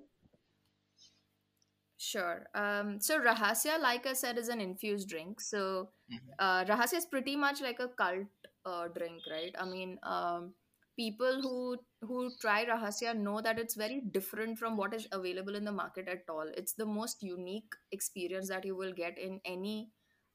Sure. 1.97 2.47
Um, 2.55 2.99
so 2.99 3.19
Rahasya, 3.21 3.79
like 3.79 4.07
I 4.07 4.13
said, 4.13 4.39
is 4.39 4.49
an 4.49 4.59
infused 4.59 5.07
drink. 5.07 5.39
So 5.39 5.89
hmm 6.09 6.17
uh, 6.39 6.65
Rahasya 6.65 6.97
is 6.97 7.05
pretty 7.05 7.35
much 7.35 7.61
like 7.61 7.79
a 7.79 7.87
cult 7.89 8.25
uh, 8.65 8.87
drink, 8.87 9.21
right? 9.29 9.53
I 9.59 9.65
mean, 9.65 9.99
um, 10.01 10.55
people 10.97 11.41
who 11.43 11.77
who 12.01 12.31
try 12.41 12.65
Rahasya 12.65 13.15
know 13.15 13.41
that 13.41 13.59
it's 13.59 13.75
very 13.75 14.01
different 14.11 14.57
from 14.57 14.77
what 14.77 14.95
is 14.95 15.07
available 15.11 15.55
in 15.55 15.63
the 15.63 15.71
market 15.71 16.07
at 16.07 16.23
all. 16.27 16.49
It's 16.57 16.73
the 16.73 16.87
most 16.87 17.21
unique 17.21 17.77
experience 17.91 18.49
that 18.49 18.65
you 18.65 18.75
will 18.75 18.93
get 18.93 19.19
in 19.19 19.39
any, 19.45 19.91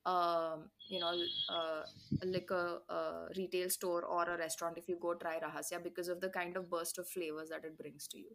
um, 0.07 0.71
you 0.89 1.01
know, 1.01 1.13
uh, 1.49 1.83
like 2.25 2.51
a, 2.51 2.79
uh, 2.89 3.29
retail 3.37 3.71
store 3.71 4.05
or 4.05 4.25
a 4.25 4.39
restaurant 4.39 4.79
if 4.79 4.89
you 4.89 4.97
go 5.01 5.15
try 5.15 5.39
Rahasya 5.41 5.83
because 5.85 6.09
of 6.09 6.21
the 6.21 6.31
kind 6.31 6.57
of 6.57 6.71
burst 6.71 6.99
of 6.99 7.09
flavors 7.09 7.51
that 7.51 7.65
it 7.65 7.79
brings 7.79 8.09
to 8.09 8.19
you 8.19 8.31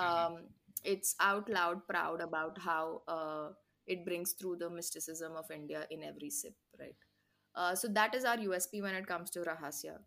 hmm 0.00 0.24
um, 0.24 0.44
it's 0.84 1.14
out 1.20 1.48
loud 1.50 1.86
proud 1.88 2.20
about 2.20 2.58
how 2.58 3.02
uh, 3.08 3.48
it 3.86 4.04
brings 4.04 4.32
through 4.32 4.56
the 4.56 4.70
mysticism 4.70 5.32
of 5.36 5.50
India 5.50 5.86
in 5.90 6.02
every 6.04 6.30
sip, 6.30 6.54
right? 6.78 6.96
Uh, 7.54 7.74
so 7.74 7.88
that 7.88 8.14
is 8.14 8.24
our 8.24 8.38
USP 8.38 8.82
when 8.82 8.94
it 8.94 9.06
comes 9.06 9.30
to 9.30 9.40
Rahasya. 9.40 9.98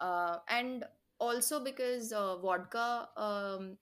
Uh, 0.00 0.38
and 0.48 0.84
also 1.20 1.62
because 1.62 2.12
uh, 2.12 2.36
vodka 2.38 3.08
um, 3.16 3.76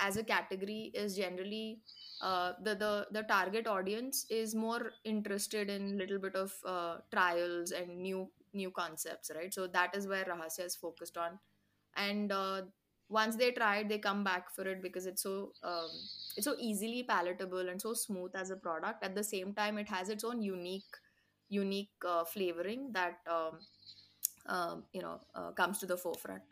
as 0.00 0.16
a 0.16 0.24
category 0.24 0.90
is 0.94 1.16
generally 1.16 1.78
uh, 2.22 2.52
the, 2.62 2.74
the 2.74 3.06
the 3.10 3.22
target 3.24 3.66
audience 3.66 4.26
is 4.30 4.54
more 4.54 4.92
interested 5.04 5.68
in 5.68 5.98
little 5.98 6.18
bit 6.18 6.34
of 6.36 6.52
uh, 6.64 6.96
trials 7.12 7.72
and 7.72 7.98
new 8.00 8.28
new 8.54 8.70
concepts 8.70 9.30
right? 9.34 9.52
So 9.52 9.66
that 9.68 9.96
is 9.96 10.06
where 10.06 10.24
rahasya 10.24 10.66
is 10.66 10.76
focused 10.76 11.16
on. 11.16 11.38
And 11.96 12.32
uh, 12.32 12.62
once 13.08 13.36
they 13.36 13.50
try 13.52 13.78
it 13.78 13.88
they 13.88 13.98
come 13.98 14.24
back 14.24 14.50
for 14.54 14.66
it 14.66 14.82
because 14.82 15.06
it's 15.06 15.22
so 15.22 15.52
um, 15.62 15.90
it's 16.36 16.44
so 16.46 16.54
easily 16.58 17.02
palatable 17.02 17.68
and 17.68 17.80
so 17.80 17.94
smooth 17.94 18.32
as 18.34 18.50
a 18.50 18.56
product. 18.56 19.04
At 19.04 19.14
the 19.14 19.24
same 19.24 19.54
time 19.54 19.78
it 19.78 19.88
has 19.88 20.08
its 20.08 20.24
own 20.24 20.42
unique 20.42 20.96
unique 21.48 21.90
uh, 22.08 22.24
flavoring 22.24 22.92
that 22.92 23.18
um, 23.30 23.58
um, 24.46 24.84
you 24.92 25.02
know 25.02 25.20
uh, 25.34 25.50
comes 25.52 25.78
to 25.78 25.86
the 25.86 25.96
forefront. 25.96 26.42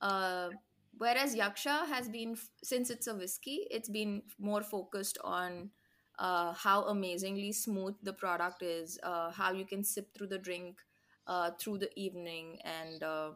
Uh, 0.00 0.50
whereas 0.98 1.34
yaksha 1.34 1.86
has 1.88 2.08
been 2.08 2.36
since 2.62 2.90
it's 2.90 3.06
a 3.06 3.14
whiskey 3.14 3.66
it's 3.70 3.88
been 3.88 4.22
more 4.38 4.62
focused 4.62 5.18
on 5.24 5.70
uh, 6.18 6.52
how 6.52 6.82
amazingly 6.84 7.52
smooth 7.52 7.94
the 8.02 8.12
product 8.12 8.62
is 8.62 8.98
uh, 9.02 9.30
how 9.30 9.52
you 9.52 9.64
can 9.64 9.82
sip 9.82 10.08
through 10.14 10.28
the 10.28 10.38
drink 10.38 10.78
uh, 11.26 11.50
through 11.58 11.78
the 11.78 11.90
evening 11.96 12.58
and 12.64 13.02
uh, 13.02 13.30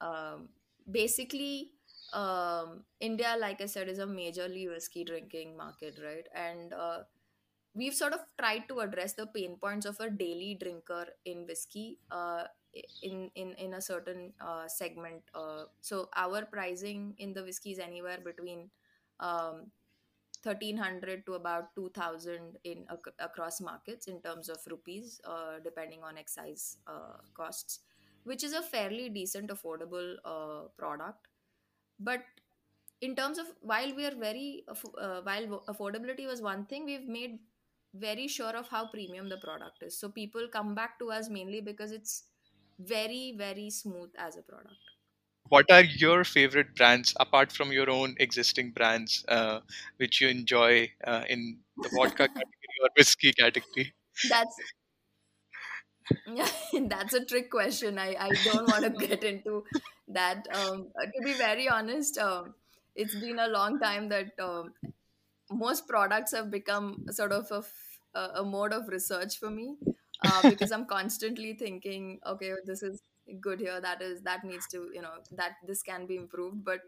um, 0.00 0.48
basically 0.90 1.72
um, 2.12 2.84
india 3.00 3.36
like 3.38 3.60
i 3.60 3.66
said 3.66 3.88
is 3.88 3.98
a 3.98 4.06
majorly 4.06 4.68
whiskey 4.68 5.04
drinking 5.04 5.56
market 5.56 5.98
right? 6.02 6.26
And 6.34 6.72
uh, 6.72 7.00
we've 7.74 7.94
sort 7.94 8.12
of 8.12 8.20
tried 8.38 8.68
to 8.68 8.80
address 8.80 9.12
the 9.14 9.26
pain 9.26 9.56
points 9.60 9.86
of 9.86 9.98
a 10.00 10.10
daily 10.10 10.56
drinker 10.60 11.06
in 11.24 11.46
whiskey 11.46 11.98
uh, 12.10 12.44
in 13.02 13.30
in 13.34 13.52
in 13.54 13.74
a 13.74 13.80
certain 13.80 14.32
uh, 14.40 14.66
segment 14.68 15.22
uh, 15.34 15.64
so 15.80 16.08
our 16.16 16.44
pricing 16.44 17.14
in 17.18 17.32
the 17.32 17.42
whiskey 17.42 17.72
is 17.72 17.78
anywhere 17.78 18.18
between 18.24 18.70
um, 19.20 19.66
1300 20.42 21.26
to 21.26 21.34
about 21.34 21.74
2000 21.74 22.58
in 22.64 22.84
ac- 22.90 23.14
across 23.18 23.60
markets 23.60 24.06
in 24.06 24.20
terms 24.20 24.48
of 24.48 24.58
rupees 24.68 25.20
uh, 25.24 25.58
depending 25.64 26.02
on 26.02 26.16
excise 26.16 26.76
uh, 26.86 27.18
costs 27.34 27.80
which 28.24 28.44
is 28.44 28.52
a 28.52 28.62
fairly 28.62 29.08
decent 29.08 29.50
affordable 29.50 30.14
uh, 30.24 30.68
product. 30.76 31.26
But 32.00 32.22
in 33.00 33.14
terms 33.16 33.38
of 33.38 33.46
while 33.60 33.94
we 33.94 34.04
are 34.06 34.14
very 34.14 34.64
aff- 34.68 34.94
uh, 34.98 35.20
while 35.22 35.62
affordability 35.68 36.26
was 36.26 36.42
one 36.42 36.64
thing 36.66 36.84
we've 36.84 37.08
made 37.08 37.38
very 37.94 38.28
sure 38.28 38.54
of 38.56 38.68
how 38.68 38.86
premium 38.88 39.28
the 39.28 39.38
product 39.38 39.82
is. 39.82 39.98
So 39.98 40.08
people 40.08 40.48
come 40.52 40.74
back 40.74 40.98
to 40.98 41.10
us 41.10 41.28
mainly 41.28 41.60
because 41.60 41.92
it's 41.92 42.24
very 42.78 43.32
very 43.32 43.70
smooth 43.70 44.12
as 44.16 44.36
a 44.36 44.42
product. 44.42 44.90
What 45.48 45.70
are 45.70 45.82
your 45.82 46.24
favorite 46.24 46.74
brands 46.74 47.12
apart 47.18 47.50
from 47.52 47.72
your 47.72 47.90
own 47.90 48.14
existing 48.18 48.70
brands, 48.72 49.24
uh, 49.28 49.60
which 49.96 50.20
you 50.20 50.28
enjoy 50.28 50.92
uh, 51.04 51.24
in 51.28 51.64
the 51.82 51.88
vodka 51.90 52.28
category 52.28 52.78
or 52.82 52.88
whiskey 52.96 53.32
category? 53.32 53.94
that's 54.24 54.60
that's 56.88 57.14
a 57.14 57.24
trick 57.24 57.50
question. 57.50 57.98
I 57.98 58.14
i 58.28 58.34
don't 58.36 58.66
want 58.66 58.84
to 58.84 58.90
get 59.06 59.24
into 59.24 59.64
that. 60.08 60.46
Um 60.50 60.90
to 61.14 61.22
be 61.22 61.34
very 61.34 61.68
honest 61.68 62.18
um 62.18 62.54
it's 62.94 63.14
been 63.14 63.38
a 63.38 63.48
long 63.48 63.78
time 63.78 64.08
that 64.08 64.38
um, 64.40 64.74
most 65.50 65.86
products 65.88 66.32
have 66.32 66.50
become 66.50 67.06
sort 67.10 67.32
of 67.32 67.50
a, 67.52 67.58
f- 67.58 68.00
a 68.14 68.20
a 68.42 68.44
mode 68.44 68.72
of 68.72 68.88
research 68.88 69.38
for 69.38 69.50
me 69.50 69.78
uh, 70.20 70.42
because 70.42 70.72
I'm 70.72 70.86
constantly 70.86 71.54
thinking, 71.54 72.20
okay, 72.26 72.52
this 72.64 72.82
is 72.82 73.02
good 73.40 73.60
here, 73.60 73.80
that 73.80 74.02
is 74.02 74.22
that 74.22 74.44
needs 74.44 74.66
to, 74.68 74.90
you 74.94 75.02
know, 75.02 75.18
that 75.32 75.56
this 75.66 75.82
can 75.82 76.06
be 76.06 76.16
improved. 76.16 76.64
But 76.64 76.80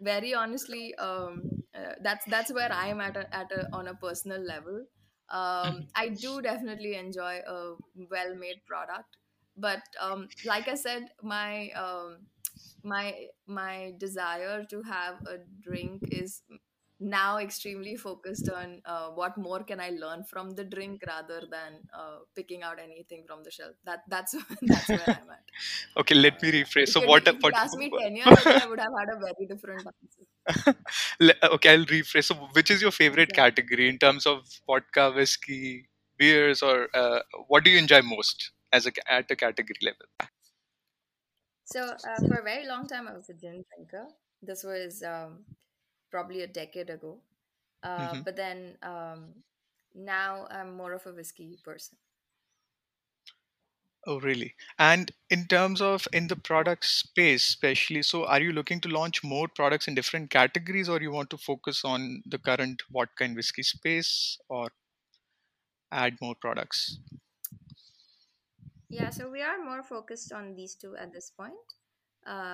very 0.00 0.34
honestly, 0.34 0.94
um, 0.96 1.50
uh, 1.74 1.94
that's 2.02 2.24
that's 2.26 2.52
where 2.52 2.72
I 2.72 2.88
am 2.88 3.00
at 3.00 3.16
a, 3.16 3.34
at 3.34 3.52
a, 3.52 3.68
on 3.72 3.88
a 3.88 3.94
personal 3.94 4.40
level. 4.40 4.86
Um, 5.28 5.84
Mhm. 5.84 5.88
I 5.94 6.08
do 6.10 6.42
definitely 6.42 6.94
enjoy 6.94 7.40
a 7.46 7.76
well-made 7.94 8.64
product, 8.66 9.16
but 9.56 9.82
um, 10.00 10.30
like 10.44 10.68
I 10.68 10.74
said, 10.74 11.08
my 11.22 11.70
um, 11.70 12.26
my 12.82 13.28
my 13.46 13.94
desire 13.98 14.64
to 14.64 14.82
have 14.82 15.20
a 15.26 15.38
drink 15.60 16.08
is 16.10 16.42
now 17.04 17.38
extremely 17.38 17.96
focused 17.96 18.48
on 18.48 18.82
uh, 18.84 19.10
what 19.10 19.36
more 19.38 19.62
can 19.64 19.80
I 19.80 19.90
learn 19.90 20.24
from 20.24 20.52
the 20.52 20.64
drink 20.64 21.02
rather 21.06 21.42
than 21.50 21.84
uh, 21.92 22.18
picking 22.34 22.62
out 22.62 22.78
anything 22.80 23.24
from 23.26 23.42
the 23.44 23.50
shelf. 23.50 23.76
That 23.84 24.00
that's 24.08 24.34
that's 24.62 24.92
where 24.92 25.10
I'm 25.12 25.30
at. 25.30 25.50
okay, 25.96 26.14
let 26.14 26.42
Uh, 26.42 26.42
me 26.42 26.50
rephrase. 26.52 26.88
So, 26.88 27.00
you 27.00 27.06
what? 27.06 27.26
if 27.26 27.44
you 27.44 27.50
What? 27.50 27.56
asked 27.56 27.76
me 27.76 27.94
ten 27.98 28.16
years 28.16 28.36
ago, 28.36 28.54
I 28.54 28.66
would 28.66 28.80
have 28.80 28.92
had 28.98 29.08
a 29.16 29.18
very 29.20 29.46
different 29.48 29.86
answer. 29.86 30.24
Okay, 31.42 31.70
I'll 31.70 31.84
rephrase. 31.86 32.24
So, 32.24 32.34
which 32.52 32.70
is 32.70 32.82
your 32.82 32.90
favorite 32.90 33.32
Yeah. 33.32 33.34
category 33.34 33.88
in 33.88 33.98
terms 33.98 34.26
of 34.26 34.46
vodka, 34.66 35.10
whiskey, 35.12 35.88
beers, 36.18 36.62
or 36.62 36.88
uh, 36.94 37.20
what 37.48 37.64
do 37.64 37.70
you 37.70 37.78
enjoy 37.78 38.02
most 38.02 38.52
as 38.72 38.86
a 38.86 38.92
at 39.10 39.30
a 39.30 39.36
category 39.36 39.78
level? 39.82 40.06
So 41.64 41.96
uh, 42.04 42.22
for 42.26 42.38
a 42.38 42.42
very 42.42 42.66
long 42.66 42.86
time, 42.88 43.08
I 43.08 43.14
was 43.14 43.28
a 43.28 43.34
gin 43.34 43.64
drinker. 43.74 44.08
This 44.42 44.62
was 44.64 45.02
um, 45.02 45.44
probably 46.14 46.42
a 46.42 46.46
decade 46.46 46.90
ago. 46.90 47.12
Uh, 47.82 48.14
hmm 48.14 48.22
but 48.24 48.36
then 48.36 48.78
um, 48.82 49.34
now 49.94 50.46
I'm 50.50 50.74
more 50.76 50.92
of 50.94 51.06
a 51.06 51.12
whiskey 51.12 51.58
person. 51.64 51.98
Oh, 54.06 54.18
really? 54.20 54.54
And 54.78 55.12
in 55.28 55.46
terms 55.46 55.82
of 55.82 56.08
in 56.12 56.28
the 56.28 56.36
product 56.36 56.86
space, 56.86 57.46
especially, 57.48 58.02
so 58.02 58.24
are 58.26 58.40
you 58.40 58.52
looking 58.52 58.80
to 58.80 58.88
launch 58.88 59.22
more 59.22 59.46
products 59.48 59.88
in 59.88 59.94
different 59.94 60.30
categories, 60.30 60.88
or 60.88 61.02
you 61.02 61.10
want 61.10 61.28
to 61.30 61.38
focus 61.38 61.84
on 61.84 62.22
the 62.26 62.38
current 62.38 62.82
vodka 62.90 63.24
and 63.24 63.36
whiskey 63.36 63.62
space, 63.62 64.38
or 64.48 64.70
add 65.90 66.20
more 66.20 66.34
products? 66.34 66.98
Yeah, 68.88 69.10
so 69.10 69.30
we 69.30 69.42
are 69.42 69.58
more 69.62 69.82
focused 69.82 70.32
on 70.32 70.54
these 70.54 70.74
two 70.74 70.96
at 70.96 71.12
this 71.12 71.30
point. 71.30 71.58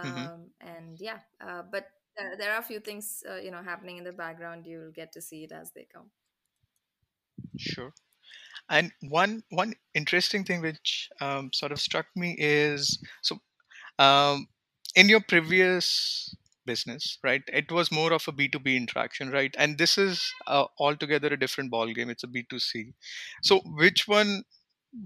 hmm 0.03 0.27
Um, 0.27 0.51
and 0.61 1.01
yeah, 1.01 1.21
uh, 1.41 1.63
but 1.63 1.91
there, 2.17 2.37
there 2.37 2.53
are 2.53 2.59
a 2.59 2.63
few 2.63 2.81
things, 2.81 3.23
uh, 3.29 3.37
you 3.37 3.51
know, 3.51 3.63
happening 3.63 3.99
in 3.99 4.05
the 4.05 4.13
background. 4.13 4.67
You'll 4.67 4.93
get 4.93 5.13
to 5.13 5.21
see 5.21 5.45
it 5.45 5.53
as 5.53 5.71
they 5.73 5.87
come. 5.93 6.11
Sure. 7.59 7.93
And 8.69 8.93
one 9.03 9.43
one 9.51 9.75
interesting 9.95 10.45
thing 10.45 10.63
which 10.63 11.09
um, 11.21 11.51
sort 11.53 11.73
of 11.73 11.81
struck 11.81 12.07
me 12.15 12.37
is 12.39 13.03
so 13.23 13.41
um, 13.99 14.47
in 14.95 15.09
your 15.09 15.21
previous 15.21 16.35
business 16.67 17.19
right 17.25 17.43
it 17.49 17.73
was 17.73 17.91
more 17.91 18.13
of 18.13 18.29
a 18.29 18.33
b2b 18.33 18.77
interaction 18.77 19.31
right 19.31 19.55
and 19.59 19.79
this 19.79 19.97
is 19.97 20.33
uh, 20.47 20.67
altogether 20.79 21.29
a 21.29 21.39
different 21.39 21.71
ball 21.71 21.93
game 21.93 22.11
it's 22.11 22.23
a 22.23 22.29
b2c 22.29 22.93
so 23.43 23.61
which 23.65 24.07
one 24.07 24.45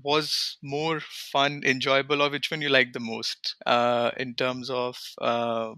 was 0.03 0.57
more 0.63 1.01
fun 1.01 1.63
enjoyable 1.65 2.23
or 2.23 2.31
which 2.31 2.51
one 2.51 2.61
you 2.61 2.69
like 2.69 2.93
the 2.93 3.01
most 3.01 3.55
uh, 3.67 4.11
in 4.17 4.35
terms 4.35 4.69
of 4.71 4.97
uh, 5.21 5.73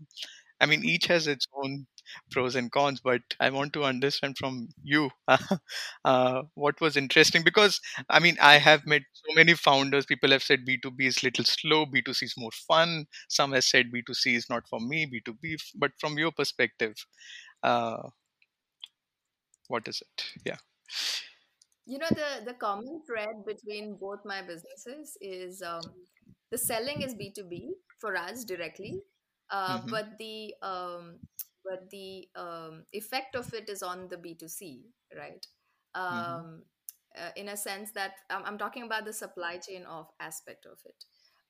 I 0.60 0.66
mean, 0.66 0.84
each 0.84 1.06
has 1.06 1.26
its 1.26 1.46
own 1.54 1.86
pros 2.30 2.54
and 2.54 2.70
cons, 2.70 3.00
but 3.00 3.20
I 3.40 3.50
want 3.50 3.72
to 3.74 3.84
understand 3.84 4.38
from 4.38 4.68
you 4.82 5.10
uh, 6.04 6.42
what 6.54 6.80
was 6.80 6.96
interesting 6.96 7.42
because 7.44 7.80
I 8.08 8.20
mean, 8.20 8.36
I 8.40 8.58
have 8.58 8.86
met 8.86 9.02
so 9.12 9.34
many 9.34 9.54
founders. 9.54 10.06
People 10.06 10.30
have 10.30 10.42
said 10.42 10.66
B2B 10.66 11.00
is 11.00 11.22
little 11.22 11.44
slow, 11.44 11.86
B2C 11.86 12.22
is 12.24 12.34
more 12.36 12.52
fun. 12.52 13.06
Some 13.28 13.52
have 13.52 13.64
said 13.64 13.90
B2C 13.92 14.34
is 14.36 14.48
not 14.48 14.68
for 14.68 14.80
me, 14.80 15.06
B2B. 15.06 15.56
But 15.76 15.92
from 15.98 16.18
your 16.18 16.32
perspective, 16.32 16.94
uh, 17.62 18.08
what 19.68 19.86
is 19.88 20.02
it? 20.02 20.24
Yeah. 20.44 20.56
You 21.86 21.98
know, 21.98 22.08
the 22.10 22.44
the 22.44 22.54
common 22.54 23.02
thread 23.06 23.44
between 23.46 23.96
both 23.96 24.24
my 24.24 24.42
businesses 24.42 25.16
is 25.20 25.62
um, 25.62 25.82
the 26.50 26.58
selling 26.58 27.02
is 27.02 27.14
B2B 27.14 27.70
for 28.00 28.16
us 28.16 28.44
directly, 28.44 29.02
uh, 29.50 29.78
hmm 29.78 29.90
but 29.90 30.18
the 30.18 30.54
um, 30.62 31.18
but 31.64 31.90
the 31.90 32.28
um, 32.36 32.84
effect 32.92 33.34
of 33.36 33.52
it 33.54 33.68
is 33.68 33.82
on 33.82 34.08
the 34.08 34.16
B2C, 34.18 34.84
right? 35.16 35.46
hmm 36.10 36.36
Um, 36.36 36.62
uh, 37.16 37.30
in 37.36 37.48
a 37.48 37.56
sense 37.56 37.90
that 37.92 38.12
I'm, 38.30 38.44
I'm 38.44 38.58
talking 38.58 38.82
about 38.84 39.04
the 39.04 39.12
supply 39.12 39.58
chain 39.58 39.84
of 39.84 40.06
aspect 40.20 40.66
of 40.66 40.78
it. 40.84 41.04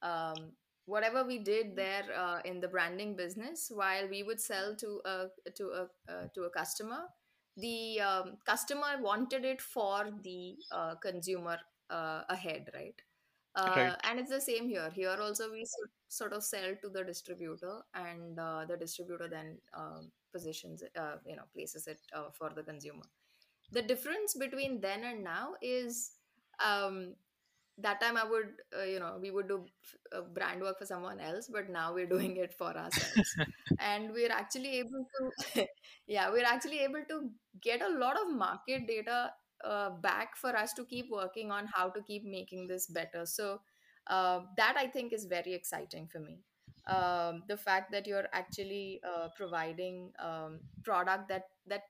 Um, 0.07 0.53
whatever 0.87 1.25
we 1.25 1.39
did 1.39 1.77
there 1.77 2.05
uh, 2.17 2.41
in 2.45 2.61
the 2.61 2.69
branding 2.69 3.17
business, 3.17 3.71
while 3.73 4.09
we 4.09 4.23
would 4.23 4.41
sell 4.41 4.75
to 4.77 5.01
a 5.05 5.27
to 5.57 5.65
a 5.71 6.13
uh, 6.13 6.27
to 6.35 6.43
a 6.45 6.51
customer, 6.51 7.05
the 7.57 8.01
um, 8.01 8.37
customer 8.47 9.01
wanted 9.01 9.45
it 9.45 9.61
for 9.61 10.11
the 10.23 10.57
uh, 10.73 10.95
consumer 10.97 11.59
uh, 11.91 12.23
ahead, 12.29 12.71
right? 12.75 13.01
Right. 13.65 13.91
Uh, 13.91 13.97
and 14.05 14.19
it's 14.21 14.31
the 14.31 14.41
same 14.41 14.69
here. 14.69 14.91
Here 14.95 15.17
also 15.21 15.51
we 15.51 15.65
sort 15.65 15.91
sort 16.09 16.33
of 16.33 16.45
sell 16.45 16.75
to 16.83 16.89
the 16.89 17.03
distributor, 17.05 17.81
and 17.95 18.39
uh, 18.39 18.65
the 18.67 18.77
distributor 18.77 19.29
then 19.29 19.59
um, 19.75 20.11
positions 20.33 20.83
it, 20.83 20.93
uh, 20.99 21.17
you 21.27 21.37
know 21.37 21.45
places 21.55 21.87
it 21.87 21.99
uh, 22.15 22.31
for 22.33 22.51
the 22.55 22.63
consumer. 22.63 23.05
The 23.73 23.83
difference 23.83 24.35
between 24.35 24.81
then 24.81 25.05
and 25.05 25.25
now 25.25 25.55
is 25.63 26.13
um, 26.65 27.15
that 27.79 28.01
time 28.01 28.17
I 28.17 28.25
would 28.25 28.53
uh, 28.79 28.85
you 28.85 29.01
know 29.01 29.19
we 29.21 29.31
would 29.31 29.49
do 29.49 29.65
uh, 30.13 30.23
brand 30.23 30.63
work 30.63 30.79
for 30.79 30.87
someone 30.87 31.21
else, 31.21 31.49
but 31.53 31.69
now 31.71 31.95
we're 31.95 32.07
doing 32.17 32.37
it 32.39 32.55
for 32.55 32.77
ourselves, 32.77 33.37
and 33.79 34.13
we're 34.13 34.33
actually 34.33 34.79
able 34.81 35.07
to 35.55 35.67
yeah 36.07 36.31
we're 36.31 36.47
actually 36.47 36.81
able 36.81 37.05
to 37.09 37.31
get 37.61 37.83
a 37.83 37.89
lot 37.89 38.17
of 38.21 38.35
market 38.35 38.87
data 38.87 39.31
uh, 39.65 39.91
back 39.91 40.37
for 40.37 40.57
us 40.57 40.73
to 40.75 40.85
keep 40.85 41.11
working 41.11 41.51
on 41.51 41.67
how 41.67 41.89
to 41.89 42.03
keep 42.03 42.25
making 42.25 42.67
this 42.67 42.87
better. 42.87 43.27
So 43.27 43.61
uh, 44.07 44.41
that 44.57 44.77
i 44.79 44.87
think 44.87 45.13
is 45.13 45.25
very 45.25 45.53
exciting 45.55 46.07
for 46.07 46.21
me. 46.21 46.39
Um, 46.87 47.43
the 47.49 47.57
fact 47.57 47.91
that 47.91 48.07
you're 48.07 48.29
actually 48.33 49.01
uh, 49.03 49.29
providing 49.37 50.13
um, 50.21 50.61
product 50.85 51.29
that 51.29 51.49
that 51.67 51.83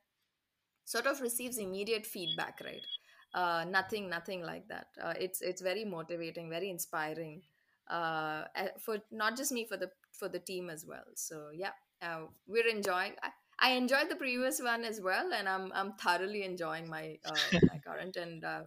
sort 0.86 1.06
of 1.06 1.20
receives 1.20 1.58
immediate 1.58 2.06
feedback 2.06 2.60
right? 2.64 2.86
Uh, 3.34 3.64
nothing 3.68 4.08
nothing 4.08 4.42
like 4.42 4.66
that. 4.68 4.86
Uh, 5.02 5.12
it's 5.20 5.42
it's 5.42 5.60
very 5.60 5.84
motivating 5.84 6.48
very 6.48 6.70
inspiring 6.70 7.42
uh, 7.90 8.44
uh, 8.56 8.68
for 8.80 8.98
not 9.10 9.36
just 9.36 9.52
me 9.52 9.66
for 9.66 9.76
the 9.76 9.90
for 10.12 10.28
the 10.28 10.38
team 10.38 10.70
as 10.70 10.86
well. 10.86 11.04
So 11.14 11.50
yeah 11.52 11.76
uh, 12.00 12.22
we're 12.46 12.68
enjoying 12.68 13.12
I, 13.22 13.30
I 13.58 13.72
enjoyed 13.72 14.10
the 14.10 14.16
previous 14.16 14.60
one 14.60 14.84
as 14.84 15.00
well 15.00 15.32
and 15.32 15.48
i'm 15.48 15.72
i'm 15.72 15.94
thoroughly 15.94 16.42
enjoying 16.42 16.88
my 16.88 17.18
uh, 17.24 17.52
my 17.64 17.78
current 17.78 18.16
and 18.16 18.44
uh, 18.44 18.64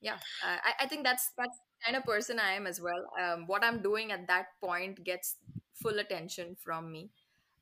yeah 0.00 0.20
I, 0.42 0.74
I 0.80 0.86
think 0.86 1.04
that's 1.04 1.30
that's 1.36 1.58
the 1.58 1.84
kind 1.86 1.96
of 1.96 2.04
person 2.04 2.38
i 2.38 2.52
am 2.52 2.66
as 2.66 2.80
well 2.80 3.02
um, 3.20 3.46
what 3.46 3.64
i'm 3.64 3.82
doing 3.82 4.12
at 4.12 4.26
that 4.28 4.46
point 4.60 5.02
gets 5.04 5.36
full 5.74 5.98
attention 5.98 6.56
from 6.56 6.90
me 6.92 7.10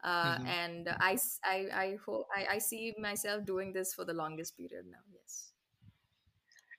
uh, 0.04 0.38
hmm 0.38 0.46
and 0.46 0.88
I, 1.00 1.18
I, 1.44 1.68
I 1.72 1.96
hope 2.06 2.28
I, 2.34 2.46
I 2.52 2.58
see 2.58 2.94
myself 2.98 3.44
doing 3.46 3.72
this 3.72 3.94
for 3.94 4.04
the 4.04 4.14
longest 4.14 4.56
period 4.56 4.86
now. 4.86 4.98
Yes. 5.12 5.52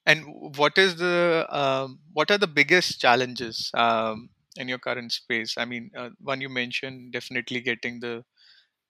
And 0.05 0.23
what 0.55 0.77
is 0.77 0.95
the 0.95 1.45
um, 1.49 1.99
what 2.13 2.31
are 2.31 2.37
the 2.37 2.47
biggest 2.47 3.01
challenges 3.01 3.71
um, 3.73 4.29
in 4.55 4.67
your 4.69 4.79
current 4.79 5.11
space? 5.11 5.57
I 5.57 5.65
mean, 5.65 5.91
uh, 5.95 6.11
one 6.19 6.39
you 6.39 6.49
mentioned 6.49 7.11
definitely 7.11 7.59
getting 7.61 7.99
the 7.99 8.23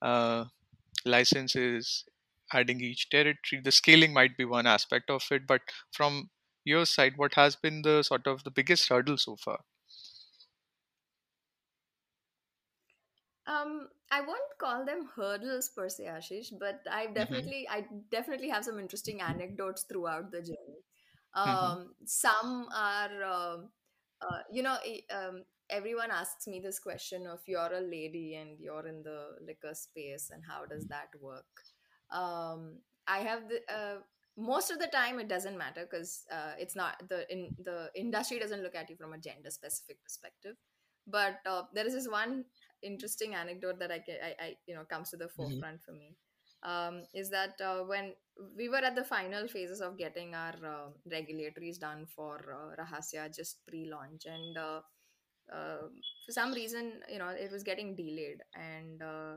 uh, 0.01 0.45
licenses, 1.07 2.05
adding 2.53 2.81
each 2.81 3.09
territory. 3.09 3.61
The 3.61 3.71
scaling 3.71 4.13
might 4.13 4.37
be 4.37 4.45
one 4.45 4.67
aspect 4.67 5.09
of 5.09 5.25
it, 5.31 5.47
but 5.47 5.61
from 5.91 6.29
your 6.65 6.85
side, 6.85 7.17
what 7.17 7.35
has 7.35 7.55
been 7.55 7.81
the 7.83 8.03
sort 8.03 8.27
of 8.27 8.43
the 8.43 8.51
biggest 8.51 8.89
hurdle 8.89 9.17
so 9.17 9.37
far? 9.37 9.63
Um, 13.45 13.89
I 14.11 14.21
won't 14.21 14.57
call 14.59 14.85
them 14.85 15.05
hurdles 15.15 15.69
per 15.69 15.89
se, 15.89 16.05
Ashish, 16.05 16.51
but 16.59 16.81
I 16.89 17.07
hmm 17.15 17.47
definitely, 17.47 17.67
I 17.69 17.87
definitely 18.11 18.49
have 18.49 18.65
some 18.65 18.79
interesting 18.79 19.21
anecdotes 19.21 19.83
throughout 19.83 20.31
the 20.31 20.41
journey. 20.41 20.83
hmm 21.45 21.73
Um, 21.73 21.95
some 22.05 22.67
are, 22.73 23.23
um 23.23 23.71
uh, 24.21 24.39
you 24.51 24.63
know, 24.63 24.77
um, 25.11 25.43
everyone 25.69 26.11
asks 26.11 26.47
me 26.47 26.59
this 26.59 26.79
question 26.79 27.27
of 27.27 27.39
you're 27.47 27.73
a 27.73 27.81
lady 27.81 28.35
and 28.35 28.59
you're 28.59 28.87
in 28.87 29.03
the 29.03 29.35
liquor 29.45 29.73
space, 29.73 30.29
and 30.33 30.43
how 30.47 30.65
does 30.65 30.85
that 30.87 31.09
work? 31.21 31.45
Um, 32.11 32.79
I 33.07 33.19
have 33.19 33.49
the 33.49 33.59
uh, 33.73 33.97
most 34.37 34.71
of 34.71 34.79
the 34.79 34.87
time 34.87 35.19
it 35.19 35.27
doesn't 35.27 35.57
matter 35.57 35.87
because 35.89 36.23
uh, 36.31 36.53
it's 36.57 36.75
not 36.75 37.01
the 37.09 37.31
in 37.31 37.51
the 37.63 37.89
industry 37.95 38.39
doesn't 38.39 38.63
look 38.63 38.75
at 38.75 38.89
you 38.89 38.95
from 38.95 39.13
a 39.13 39.17
gender 39.17 39.49
specific 39.49 40.01
perspective. 40.03 40.55
But 41.07 41.39
uh, 41.45 41.63
there 41.73 41.85
is 41.87 41.93
this 41.93 42.07
one 42.07 42.45
interesting 42.83 43.33
anecdote 43.35 43.79
that 43.79 43.91
I, 43.91 43.99
ca- 43.99 44.21
I, 44.23 44.43
I 44.45 44.55
you 44.67 44.75
know 44.75 44.83
comes 44.85 45.09
to 45.11 45.17
the 45.17 45.29
hmm 45.37 45.61
forefront 45.61 45.81
for 45.83 45.91
me 45.93 46.15
um, 46.63 47.03
is 47.13 47.29
that 47.29 47.59
uh, 47.61 47.79
when 47.83 48.13
we 48.57 48.69
were 48.69 48.77
at 48.83 48.95
the 48.95 49.03
final 49.03 49.47
phases 49.47 49.81
of 49.81 49.97
getting 49.97 50.33
our 50.35 50.55
uh, 50.65 50.89
regulatories 51.11 51.79
done 51.79 52.05
for 52.07 52.37
uh, 52.51 52.81
Rahasya 52.81 53.35
just 53.35 53.65
pre-launch 53.67 54.25
and 54.25 54.57
uh, 55.53 55.87
for 56.25 56.31
some 56.31 56.53
reason 56.53 56.93
you 57.11 57.19
know 57.19 57.29
it 57.29 57.51
was 57.51 57.63
getting 57.63 57.95
delayed. 57.95 58.41
And 58.55 59.01
uh, 59.01 59.35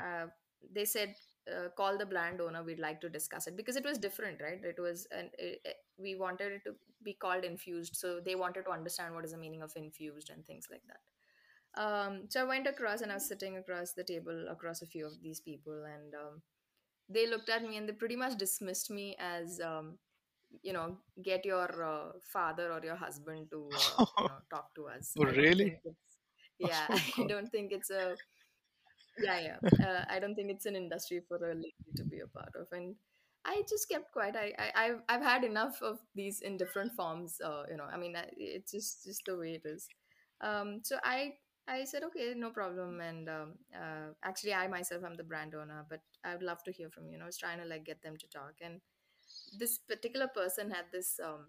uh, 0.00 0.26
they 0.74 0.84
said 0.84 1.14
uh, 1.50 1.68
call 1.76 1.98
the 1.98 2.06
brand 2.06 2.40
owner 2.40 2.62
we'd 2.62 2.78
like 2.78 3.00
to 3.02 3.08
discuss 3.08 3.46
it. 3.46 3.56
Because 3.56 3.76
it 3.76 3.84
was 3.84 3.98
different 3.98 4.40
right? 4.40 4.60
It 4.62 4.80
was 4.80 5.06
and 5.16 5.30
it, 5.38 5.60
it, 5.64 5.76
we 5.98 6.14
wanted 6.14 6.52
it 6.52 6.64
to 6.64 6.74
be 7.02 7.14
called 7.14 7.44
infused. 7.44 7.96
So 7.96 8.20
they 8.24 8.34
wanted 8.34 8.64
to 8.64 8.70
understand 8.70 9.14
what 9.14 9.24
is 9.24 9.32
the 9.32 9.38
meaning 9.38 9.62
of 9.62 9.72
infused 9.76 10.30
and 10.30 10.44
things 10.46 10.68
like 10.70 10.82
that. 10.88 11.00
Um, 11.76 12.26
so 12.28 12.40
I 12.40 12.44
went 12.44 12.66
across 12.66 13.00
and 13.00 13.10
I 13.10 13.14
was 13.14 13.26
sitting 13.26 13.56
across 13.56 13.92
the 13.92 14.04
table 14.04 14.46
across 14.48 14.82
a 14.82 14.86
few 14.86 15.06
of 15.06 15.20
these 15.22 15.40
people, 15.40 15.84
and 15.84 16.14
um, 16.14 16.42
they 17.08 17.26
looked 17.28 17.48
at 17.48 17.62
me 17.62 17.76
and 17.76 17.88
they 17.88 17.92
pretty 17.92 18.16
much 18.16 18.38
dismissed 18.38 18.90
me 18.90 19.16
as, 19.18 19.60
um, 19.60 19.98
you 20.62 20.72
know, 20.72 20.96
get 21.22 21.44
your 21.44 21.68
uh, 21.84 22.12
father 22.22 22.72
or 22.72 22.80
your 22.84 22.96
husband 22.96 23.48
to, 23.50 23.68
uh, 23.76 23.98
you 24.18 24.26
know, 24.26 24.38
talk 24.50 24.74
to 24.74 24.88
us. 24.88 25.16
Oh, 25.18 25.24
really? 25.24 25.80
yeah, 26.58 26.88
Oh 26.90 27.00
I 27.18 27.24
don't 27.24 27.50
think 27.50 27.72
it's 27.72 27.90
a 27.90 28.16
yeah 29.18 29.38
yeah 29.40 29.58
uh, 29.86 30.04
i 30.08 30.18
don't 30.18 30.34
think 30.34 30.50
it's 30.50 30.66
an 30.66 30.76
industry 30.76 31.20
for 31.28 31.36
a 31.36 31.54
lady 31.54 31.74
to 31.96 32.04
be 32.04 32.20
a 32.20 32.26
part 32.26 32.52
of. 32.58 32.66
And 32.72 32.94
i 33.44 33.62
just 33.68 33.88
kept 33.88 34.12
quiet. 34.12 34.36
I, 34.36 34.52
I 34.58 34.84
i've 34.86 35.00
i've 35.08 35.22
had 35.22 35.44
enough 35.44 35.80
of 35.82 35.98
these 36.14 36.40
in 36.40 36.56
different 36.56 36.92
forms 36.94 37.40
uh, 37.44 37.64
you 37.70 37.76
know 37.76 37.84
i 37.92 37.96
mean 37.96 38.16
it's 38.36 38.72
just 38.72 39.04
just 39.04 39.22
the 39.26 39.36
way 39.36 39.60
it 39.62 39.66
is. 39.68 39.88
Um 40.40 40.80
so 40.82 40.96
i 41.04 41.32
i 41.68 41.84
said 41.84 42.02
okay 42.04 42.34
no 42.36 42.50
problem. 42.50 43.00
And 43.00 43.28
um, 43.28 43.52
uh, 43.74 44.12
actually 44.24 44.54
i 44.54 44.66
myself 44.66 45.04
am 45.04 45.14
the 45.16 45.24
brand 45.24 45.54
owner 45.54 45.84
but 45.88 46.00
i 46.24 46.32
would 46.34 46.42
love 46.42 46.62
to 46.64 46.72
hear 46.72 46.90
from 46.90 47.06
you 47.06 47.12
you 47.12 47.18
know 47.18 47.24
i 47.24 47.26
was 47.26 47.38
trying 47.38 47.58
to 47.60 47.66
like 47.66 47.84
get 47.84 48.02
them 48.02 48.16
to 48.18 48.26
talk. 48.28 48.54
And 48.62 48.80
this 49.58 49.78
particular 49.78 50.28
person 50.28 50.70
had 50.70 50.86
this 50.92 51.18
um 51.24 51.46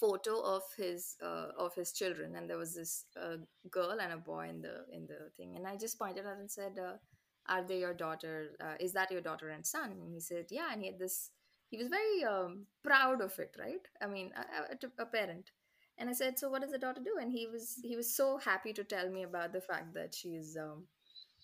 photo 0.00 0.40
of 0.40 0.62
his 0.76 1.16
uh, 1.22 1.48
of 1.58 1.74
his 1.74 1.92
children 1.92 2.34
and 2.36 2.48
there 2.50 2.58
was 2.58 2.74
this 2.74 3.04
uh, 3.20 3.36
girl 3.70 3.98
and 4.00 4.12
a 4.12 4.16
boy 4.16 4.48
in 4.48 4.60
the 4.60 4.84
in 4.92 5.06
the 5.06 5.30
thing. 5.36 5.54
And 5.56 5.66
i 5.66 5.76
just 5.76 5.98
pointed 5.98 6.26
out 6.26 6.38
and 6.38 6.50
said 6.50 6.78
uh, 6.78 6.94
are 7.48 7.62
they 7.64 7.80
your 7.80 7.94
daughter? 7.94 8.50
Uh, 8.60 8.74
is 8.78 8.92
that 8.92 9.10
your 9.10 9.20
daughter 9.20 9.48
and 9.50 9.66
son? 9.66 9.90
And 9.92 10.12
he 10.12 10.20
said 10.20 10.46
yeah 10.50 10.68
and 10.72 10.80
he 10.82 10.88
had 10.88 10.98
this 10.98 11.30
he 11.70 11.78
was 11.78 11.88
very 11.88 12.24
um, 12.24 12.66
proud 12.84 13.20
of 13.22 13.38
it 13.38 13.54
right? 13.58 13.86
I 14.02 14.06
mean 14.06 14.32
a, 14.36 14.74
a, 14.74 15.02
a 15.02 15.06
parent. 15.06 15.50
And 15.98 16.08
i 16.10 16.12
said 16.14 16.38
so 16.38 16.48
what 16.48 16.62
does 16.62 16.72
the 16.72 16.78
daughter 16.78 17.02
do? 17.04 17.18
And 17.20 17.30
he 17.32 17.46
was 17.46 17.78
he 17.84 17.96
was 17.96 18.14
so 18.16 18.38
happy 18.38 18.72
to 18.72 18.84
tell 18.84 19.08
me 19.10 19.22
about 19.22 19.52
the 19.52 19.60
fact 19.60 19.94
that 19.94 20.14
she's 20.14 20.56
um, 20.56 20.84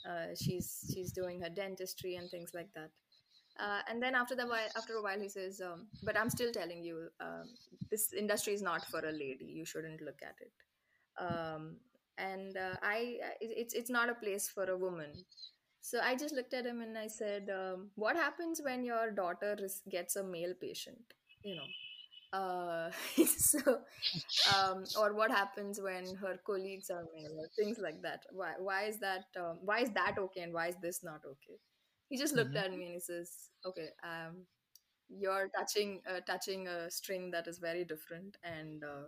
uh, 0.09 0.35
she's 0.35 0.91
she's 0.93 1.13
doing 1.13 1.41
her 1.41 1.51
dentistry 1.51 2.17
and 2.17 2.31
things 2.31 2.53
like 2.55 2.73
that 2.75 2.91
uh, 3.59 3.81
and 3.89 4.03
then 4.03 4.15
after 4.15 4.37
while, 4.47 4.69
after 4.77 4.95
a 4.95 5.03
while, 5.03 5.21
he 5.21 5.29
says, 5.29 5.61
um, 5.61 5.89
"But 6.03 6.17
I'm 6.19 6.31
still 6.31 6.53
telling 6.53 6.83
you, 6.83 7.09
um, 7.21 7.47
this 7.91 8.13
industry 8.13 8.55
is 8.55 8.63
not 8.63 8.87
for 8.87 9.01
a 9.01 9.13
lady. 9.13 9.47
You 9.47 9.65
shouldn't 9.65 10.01
look 10.01 10.21
at 10.23 10.37
it." 10.41 10.53
Um, 11.25 11.77
and 12.19 12.57
uh, 12.57 12.77
I, 12.83 13.19
I- 13.31 13.37
it's 13.41 13.75
it's 13.75 13.91
not 13.91 14.09
a 14.11 14.15
place 14.15 14.49
for 14.49 14.65
a 14.65 14.77
woman. 14.79 15.25
So 15.81 16.01
I 16.01 16.17
just 16.17 16.35
looked 16.35 16.55
at 16.55 16.67
him 16.67 16.81
and 16.83 16.99
I 16.99 17.09
said, 17.09 17.51
um, 17.51 17.91
"What 17.97 18.17
happens 18.17 18.61
when 18.63 18.85
your 18.85 19.11
daughter 19.11 19.57
gets 19.91 20.17
a 20.17 20.25
male 20.25 20.55
patient? 20.61 21.15
You 21.43 21.57
know, 21.57 21.69
uh, 22.33 22.91
so 23.27 23.81
um, 24.57 24.85
or 24.99 25.15
what 25.15 25.31
happens 25.31 25.81
when 25.81 26.15
her 26.17 26.39
colleagues 26.47 26.91
are 26.91 27.05
male 27.15 27.37
or 27.39 27.49
things 27.57 27.79
like 27.79 28.03
that 28.03 28.23
why 28.33 28.53
why 28.59 28.85
is 28.85 28.99
that 29.01 29.25
um, 29.39 29.59
why 29.63 29.81
is 29.81 29.91
that 29.93 30.17
okay 30.19 30.43
and 30.43 30.53
why 30.53 30.69
is 30.69 30.77
this 30.83 31.03
not 31.03 31.21
okay 31.27 31.59
he 32.09 32.17
just 32.19 32.35
looked 32.35 32.57
hmm 32.57 32.57
at 32.57 32.73
me 32.73 32.85
and 32.87 32.95
he 32.95 33.01
says 33.01 33.51
okay 33.65 33.89
um, 34.05 34.45
you're 35.09 35.49
touching 35.57 36.01
uh, 36.11 36.21
touching 36.27 36.67
a 36.69 36.91
string 36.91 37.31
that 37.31 37.47
is 37.47 37.59
very 37.59 37.85
different 37.85 38.37
and 38.45 38.85
uh, 38.85 39.07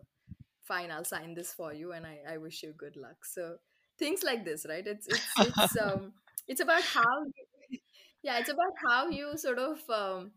fine 0.62 0.90
i'll 0.90 1.04
sign 1.04 1.34
this 1.34 1.52
for 1.52 1.72
you 1.72 1.92
and 1.92 2.06
I, 2.06 2.18
I 2.34 2.36
wish 2.38 2.62
you 2.62 2.72
good 2.76 2.96
luck. 2.96 3.24
So 3.24 3.56
things 3.98 4.22
like 4.22 4.44
this 4.44 4.66
right? 4.68 4.86
It's 4.86 5.06
it's 5.08 5.38
it's 5.38 5.76
um 5.76 6.12
it's 6.48 6.60
about 6.60 6.86
how 6.86 7.24
you, 7.68 7.78
yeah 8.22 8.38
it's 8.38 8.50
about 8.50 8.72
how 8.86 9.08
you 9.08 9.36
sort 9.36 9.58
of 9.58 9.78
um, 9.90 10.32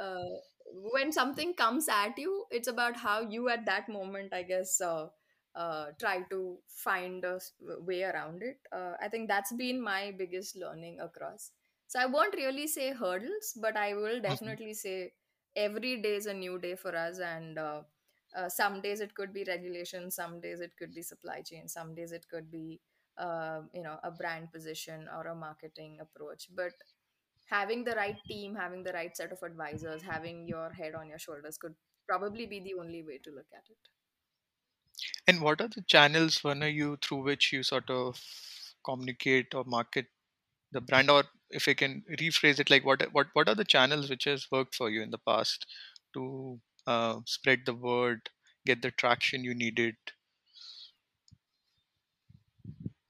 uh, 0.00 0.38
when 0.92 1.12
something 1.12 1.54
comes 1.54 1.88
at 1.88 2.18
you 2.18 2.44
it's 2.50 2.68
about 2.68 2.96
how 2.96 3.20
you 3.20 3.48
at 3.48 3.64
that 3.66 3.88
moment 3.88 4.32
i 4.32 4.42
guess 4.42 4.80
uh, 4.80 5.06
uh, 5.54 5.86
try 6.00 6.20
to 6.30 6.58
find 6.68 7.24
a 7.24 7.38
way 7.80 8.02
around 8.02 8.42
it. 8.42 8.58
Uh, 8.72 8.92
i 9.00 9.08
think 9.08 9.28
that's 9.28 9.52
been 9.52 9.80
my 9.82 10.12
biggest 10.18 10.56
learning 10.56 10.98
across 11.00 11.50
so 11.88 12.00
i 12.00 12.06
won't 12.06 12.34
really 12.42 12.66
say 12.68 12.92
hurdles 12.92 13.52
but 13.66 13.76
i 13.76 13.94
will 13.94 14.20
hmm 14.26 14.28
definitely 14.28 14.74
say 14.74 15.12
every 15.56 16.00
day 16.02 16.14
is 16.16 16.26
a 16.26 16.34
new 16.34 16.58
day 16.58 16.74
for 16.76 16.94
us 16.96 17.18
and 17.20 17.58
uh, 17.58 17.82
uh, 18.36 18.48
some 18.48 18.80
days 18.82 19.00
it 19.00 19.14
could 19.14 19.32
be 19.32 19.44
regulation 19.44 20.10
some 20.10 20.40
days 20.40 20.60
it 20.60 20.76
could 20.78 20.94
be 20.94 21.02
supply 21.02 21.40
chain 21.42 21.68
some 21.68 21.94
days 21.94 22.12
it 22.12 22.28
could 22.28 22.50
be 22.50 22.80
uh, 23.16 23.62
you 23.72 23.82
know 23.82 23.98
a 24.04 24.10
brand 24.10 24.52
position 24.52 25.08
or 25.08 25.26
a 25.28 25.34
marketing 25.34 25.98
approach 26.00 26.48
but 26.54 26.74
having 27.46 27.82
the 27.84 27.96
right 27.96 28.18
team, 28.28 28.54
having 28.54 28.84
the 28.84 28.92
right 28.92 29.16
set 29.16 29.32
of 29.32 29.42
advisors, 29.42 30.02
having 30.02 30.46
your 30.46 30.70
head 30.70 30.94
on 30.94 31.08
your 31.08 31.18
shoulders 31.18 31.58
could 31.58 31.74
probably 32.06 32.46
be 32.46 32.60
the 32.60 32.74
only 32.74 33.02
way 33.02 33.18
to 33.18 33.30
look 33.32 33.48
at 33.52 33.64
it. 33.70 33.78
And 35.26 35.40
what 35.40 35.60
are 35.60 35.68
the 35.68 35.82
channels, 35.82 36.44
are 36.44 36.68
you 36.68 36.96
through 36.96 37.22
which 37.22 37.52
you 37.52 37.62
sort 37.62 37.88
of 37.90 38.20
communicate 38.84 39.54
or 39.54 39.64
market 39.64 40.06
the 40.72 40.80
brand, 40.80 41.10
or 41.10 41.24
if 41.50 41.68
I 41.68 41.74
can 41.74 42.04
rephrase 42.10 42.58
it, 42.60 42.70
like 42.70 42.84
what 42.84 43.12
what 43.12 43.28
what 43.34 43.48
are 43.48 43.54
the 43.54 43.64
channels 43.64 44.10
which 44.10 44.24
has 44.24 44.50
worked 44.50 44.74
for 44.74 44.90
you 44.90 45.02
in 45.02 45.10
the 45.10 45.18
past 45.18 45.66
to 46.14 46.60
uh, 46.86 47.20
spread 47.26 47.66
the 47.66 47.74
word, 47.74 48.30
get 48.66 48.82
the 48.82 48.90
traction 48.90 49.44
you 49.44 49.54
needed? 49.54 49.96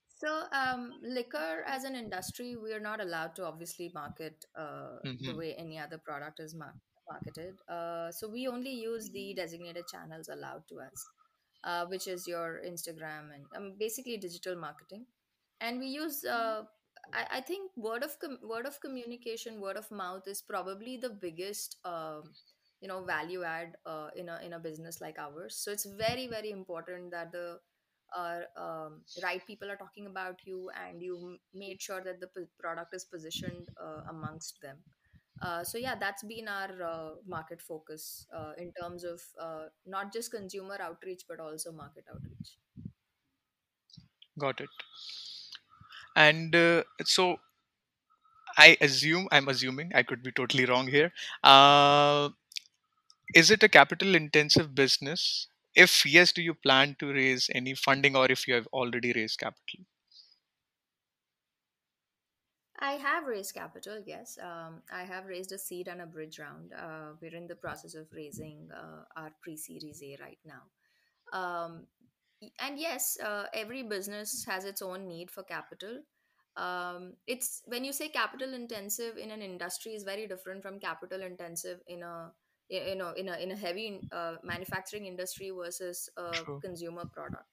So, 0.08 0.46
um, 0.52 0.98
liquor 1.02 1.62
as 1.66 1.84
an 1.84 1.94
industry, 1.94 2.56
we 2.56 2.72
are 2.72 2.80
not 2.80 3.00
allowed 3.00 3.36
to 3.36 3.44
obviously 3.46 3.90
market 3.94 4.44
uh, 4.56 4.98
the 5.24 5.32
hmm 5.32 5.34
way 5.34 5.54
any 5.54 5.78
other 5.78 5.98
product 5.98 6.40
is 6.40 6.54
mar- 6.54 6.76
marketed. 7.08 7.60
Uh, 7.68 8.10
so, 8.10 8.28
we 8.28 8.48
only 8.48 8.70
use 8.72 9.10
the 9.10 9.34
designated 9.34 9.86
channels 9.86 10.28
allowed 10.28 10.66
to 10.68 10.80
us, 10.80 11.10
uh, 11.62 11.86
which 11.86 12.08
is 12.08 12.26
your 12.26 12.60
Instagram 12.66 13.32
and 13.34 13.46
um, 13.54 13.76
basically 13.78 14.16
digital 14.16 14.56
marketing. 14.56 15.06
and 15.66 15.80
we 15.82 15.88
use 15.92 16.24
uh, 16.24 16.64
I, 17.12 17.26
I 17.38 17.40
think 17.40 17.72
word 17.76 18.02
of 18.02 18.18
com- 18.18 18.38
word 18.42 18.66
of 18.66 18.80
communication 18.80 19.60
word 19.60 19.76
of 19.76 19.90
mouth 19.90 20.26
is 20.28 20.42
probably 20.42 20.96
the 20.96 21.10
biggest 21.10 21.76
um, 21.84 22.34
you 22.80 22.88
know 22.88 23.04
value 23.04 23.42
add 23.42 23.76
uh, 23.86 24.10
in 24.16 24.28
a 24.28 24.38
in 24.42 24.52
a 24.52 24.58
business 24.58 25.00
like 25.00 25.18
ours. 25.18 25.56
So 25.56 25.70
it's 25.72 25.86
very 25.86 26.26
very 26.26 26.50
important 26.50 27.10
that 27.12 27.32
the 27.32 27.60
uh, 28.16 28.40
um, 28.56 29.02
right 29.22 29.46
people 29.46 29.70
are 29.70 29.76
talking 29.76 30.06
about 30.06 30.40
you 30.44 30.70
and 30.70 31.02
you 31.02 31.38
made 31.52 31.80
sure 31.82 32.02
that 32.02 32.20
the 32.20 32.28
p- 32.28 32.46
product 32.58 32.94
is 32.94 33.04
positioned 33.04 33.68
uh, 33.80 34.02
amongst 34.08 34.60
them. 34.62 34.78
Uh, 35.40 35.62
so 35.64 35.78
yeah 35.78 35.94
that's 35.94 36.24
been 36.24 36.48
our 36.48 36.82
uh, 36.82 37.10
market 37.26 37.62
focus 37.62 38.26
uh, 38.34 38.52
in 38.58 38.72
terms 38.80 39.04
of 39.04 39.22
uh, 39.40 39.66
not 39.86 40.12
just 40.12 40.30
consumer 40.32 40.78
outreach 40.80 41.24
but 41.28 41.38
also 41.40 41.70
market 41.72 42.04
outreach. 42.12 42.58
Got 44.38 44.60
it 44.62 44.70
and 46.26 46.54
uh, 46.56 46.82
so 47.04 47.36
i 48.64 48.76
assume 48.86 49.28
i'm 49.32 49.48
assuming 49.48 49.90
i 49.94 50.02
could 50.02 50.22
be 50.22 50.32
totally 50.32 50.64
wrong 50.66 50.86
here 50.96 51.12
uh, 51.44 52.28
is 53.34 53.50
it 53.50 53.62
a 53.62 53.68
capital 53.68 54.14
intensive 54.14 54.74
business 54.74 55.48
if 55.74 56.04
yes 56.04 56.32
do 56.32 56.42
you 56.42 56.54
plan 56.54 56.94
to 56.98 57.12
raise 57.12 57.48
any 57.54 57.74
funding 57.74 58.16
or 58.16 58.26
if 58.30 58.46
you 58.48 58.54
have 58.54 58.66
already 58.72 59.12
raised 59.12 59.38
capital 59.38 59.84
I 62.80 62.92
have 62.92 63.26
raised 63.26 63.54
capital, 63.54 64.00
yes. 64.06 64.38
Um, 64.40 64.82
I 64.92 65.02
have 65.02 65.26
raised 65.26 65.52
a 65.52 65.58
seed 65.58 65.88
and 65.88 66.00
a 66.00 66.06
bridge 66.06 66.38
round. 66.38 66.72
Uh, 66.72 67.14
we're 67.20 67.34
in 67.34 67.48
the 67.48 67.56
process 67.56 67.94
of 67.94 68.06
raising 68.12 68.68
uh, 68.72 69.04
our 69.16 69.32
pre 69.42 69.56
Series 69.56 70.00
A 70.02 70.16
right 70.20 70.38
now. 70.44 70.62
Um, 71.32 71.86
and 72.58 72.78
yes, 72.78 73.16
uh, 73.24 73.44
every 73.54 73.82
business 73.82 74.44
has 74.46 74.64
its 74.64 74.82
own 74.82 75.06
need 75.08 75.30
for 75.30 75.42
capital. 75.42 76.00
Um, 76.56 77.14
it's 77.26 77.62
when 77.66 77.84
you 77.84 77.92
say 77.92 78.08
capital 78.08 78.52
intensive 78.54 79.16
in 79.16 79.30
an 79.30 79.42
industry 79.42 79.94
is 79.94 80.02
very 80.02 80.26
different 80.26 80.62
from 80.62 80.80
capital 80.80 81.22
intensive 81.22 81.78
in 81.86 82.02
a 82.02 82.32
you 82.68 82.96
know 82.96 83.12
in 83.16 83.28
a 83.28 83.36
in 83.38 83.52
a 83.52 83.56
heavy 83.56 84.02
uh, 84.12 84.36
manufacturing 84.42 85.06
industry 85.06 85.50
versus 85.56 86.08
a 86.16 86.42
true 86.42 86.62
consumer 86.62 87.04
product. 87.12 87.46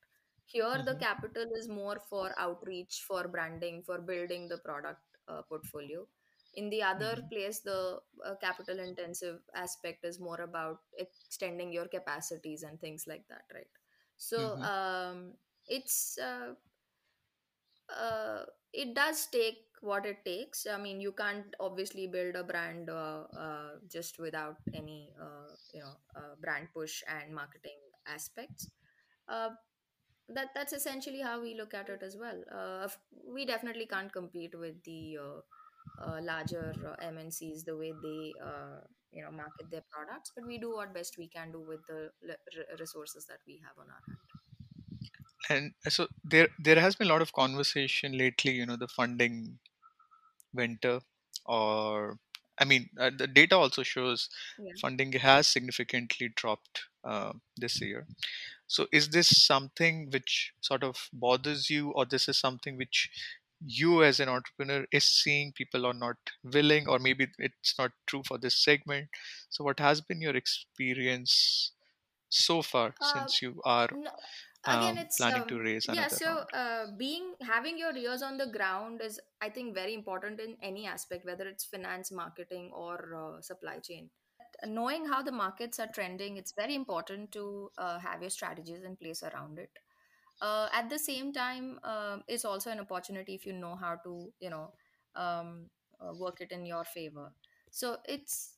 Here, 0.46 0.82
the 0.86 0.96
hmm 0.96 1.00
capital 1.00 1.46
is 1.58 1.68
more 1.68 2.00
for 2.10 2.32
outreach, 2.38 3.04
for 3.08 3.28
branding, 3.28 3.84
for 3.86 4.00
building 4.00 4.48
the 4.48 4.58
product 4.58 5.02
uh, 5.28 5.42
portfolio. 5.50 6.08
In 6.56 6.70
the 6.70 6.82
other 6.84 7.18
hmm 7.18 7.30
place, 7.32 7.60
the 7.62 8.00
uh, 8.26 8.36
capital 8.42 8.80
intensive 8.80 9.40
aspect 9.56 10.06
is 10.06 10.20
more 10.20 10.42
about 10.42 10.80
extending 10.98 11.72
your 11.72 11.88
capacities 11.88 12.64
and 12.64 12.80
things 12.80 13.06
like 13.08 13.26
that, 13.30 13.44
right? 13.54 13.68
So 14.18 14.58
hmm 14.58 14.62
um, 14.62 15.34
it's 15.68 16.18
uh, 16.18 16.54
uh, 17.90 18.44
it 18.74 18.94
does 18.96 19.28
take 19.28 19.58
what 19.82 20.06
it 20.06 20.24
takes. 20.26 20.66
I 20.68 20.78
mean, 20.78 21.00
you 21.02 21.12
can't 21.12 21.56
obviously 21.60 22.08
build 22.08 22.36
a 22.36 22.44
brand 22.44 22.90
uh, 22.90 23.24
uh, 23.38 23.70
just 23.92 24.20
without 24.20 24.58
any 24.74 25.12
uh, 25.22 25.54
you 25.74 25.82
know 25.82 25.96
uh, 26.16 26.36
brand 26.42 26.68
push 26.74 27.04
and 27.08 27.34
marketing 27.34 27.80
aspects. 28.08 28.70
Uh, 29.28 29.50
that 30.30 30.50
that's 30.56 30.74
essentially 30.74 31.22
how 31.22 31.42
we 31.42 31.56
look 31.56 31.74
at 31.74 31.90
it 31.90 32.04
as 32.04 32.18
well. 32.18 32.42
Uh, 32.54 32.88
we 33.28 33.46
definitely 33.46 33.86
can't 33.86 34.12
compete 34.12 34.58
with 34.58 34.82
the 34.84 35.18
uh, 35.22 36.04
uh, 36.04 36.20
larger 36.22 36.76
uh, 36.88 36.96
MNCs 37.04 37.64
the 37.64 37.78
way 37.78 37.94
they 38.02 38.36
uh, 38.44 38.82
you 39.16 39.24
know 39.24 39.32
market 39.32 39.72
their 39.72 39.86
products, 39.92 40.32
but 40.36 40.46
we 40.46 40.60
do 40.60 40.74
what 40.76 40.94
best 40.94 41.18
we 41.18 41.28
can 41.30 41.52
do 41.52 41.62
with 41.62 41.86
the 41.88 42.12
le- 42.22 42.78
resources 42.80 43.26
that 43.28 43.40
we 43.48 43.62
have 43.66 43.78
on 43.80 43.90
our 43.90 44.04
hand. 44.10 44.20
and 45.50 45.74
so 45.88 46.08
there 46.24 46.50
there 46.60 46.80
has 46.80 46.96
been 46.96 47.08
a 47.08 47.10
lot 47.14 47.22
of 47.22 47.34
conversation 47.34 48.18
lately 48.18 48.52
you 48.52 48.66
know 48.66 48.76
the 48.76 48.88
funding 48.88 49.60
winter 50.54 51.02
or 51.46 52.20
i 52.60 52.66
mean 52.66 52.90
uh, 53.00 53.12
the 53.18 53.28
data 53.28 53.56
also 53.58 53.84
shows 53.84 54.30
Yeah. 54.58 54.74
funding 54.82 55.12
has 55.14 55.48
significantly 55.48 56.30
dropped 56.36 56.86
uh, 57.04 57.34
this 57.58 57.82
year 57.82 58.08
so 58.68 58.88
is 58.92 59.10
this 59.10 59.30
something 59.46 60.10
which 60.12 60.54
sort 60.62 60.84
of 60.84 61.10
bothers 61.14 61.70
you 61.70 61.92
or 61.92 62.06
this 62.06 62.30
is 62.30 62.40
something 62.40 62.78
which 62.78 63.10
you 63.66 64.04
as 64.04 64.20
an 64.20 64.30
entrepreneur 64.30 64.86
is 64.92 65.04
seeing 65.04 65.52
people 65.54 65.86
are 65.86 65.94
not 65.94 66.18
willing 66.54 66.88
or 66.88 67.00
maybe 67.00 67.28
it's 67.40 67.76
not 67.80 67.92
true 68.08 68.22
for 68.28 68.38
this 68.38 68.64
segment 68.64 69.08
so 69.50 69.64
what 69.64 69.80
has 69.80 70.02
been 70.02 70.22
your 70.22 70.36
experience 70.36 71.72
so 72.30 72.62
far 72.62 72.94
Uh, 73.02 73.14
since 73.14 73.42
you 73.42 73.62
are 73.66 73.90
no, 73.94 74.12
again, 74.66 74.98
um, 74.98 75.08
planning 75.18 75.48
to 75.48 75.56
um, 75.56 75.62
raise 75.62 75.88
yeah. 75.92 76.08
So 76.08 76.46
uh, 76.54 76.88
being 76.98 77.34
having 77.42 77.78
your 77.78 77.96
ears 77.96 78.22
on 78.22 78.38
the 78.38 78.48
ground 78.48 79.02
is, 79.02 79.20
I 79.42 79.50
think, 79.50 79.74
very 79.76 79.94
important 79.94 80.40
in 80.40 80.58
any 80.62 80.86
aspect, 80.88 81.26
whether 81.26 81.48
it's 81.48 81.66
finance, 81.66 82.12
marketing, 82.12 82.72
or 82.74 83.16
uh, 83.16 83.42
supply 83.42 83.80
chain. 83.80 84.10
Knowing 84.66 85.06
how 85.06 85.22
the 85.22 85.32
markets 85.32 85.80
are 85.80 85.88
trending, 85.94 86.38
it's 86.38 86.54
very 86.54 86.76
important 86.76 87.32
to 87.34 87.70
uh, 87.78 88.00
have 88.00 88.22
your 88.22 88.30
strategies 88.30 88.84
in 88.84 88.96
place 88.96 89.22
around 89.22 89.60
it. 89.60 89.70
Uh, 90.42 90.68
at 90.74 90.90
the 90.90 91.00
same 91.00 91.32
time, 91.34 91.80
um 91.84 92.24
it's 92.28 92.46
also 92.46 92.70
an 92.72 92.80
opportunity 92.80 93.36
if 93.36 93.46
you 93.46 93.54
know 93.54 93.76
how 93.76 93.96
to, 94.04 94.32
you 94.40 94.50
know, 94.50 94.74
um, 95.16 95.70
uh, 96.02 96.14
work 96.14 96.42
it 96.42 96.52
in 96.52 96.66
your 96.66 96.84
favor. 96.84 97.32
So 97.72 97.98
it's 98.08 98.56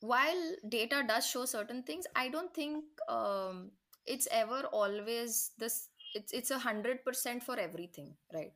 while 0.00 0.42
data 0.68 1.02
does 1.08 1.26
show 1.26 1.44
certain 1.44 1.82
things 1.82 2.06
i 2.14 2.28
don't 2.28 2.52
think 2.54 2.84
um, 3.08 3.70
it's 4.06 4.28
ever 4.30 4.62
always 4.80 5.52
this 5.58 5.88
it's 6.14 6.32
it's 6.32 6.50
a 6.50 6.58
hundred 6.58 7.04
percent 7.04 7.42
for 7.42 7.58
everything 7.58 8.14
right 8.32 8.52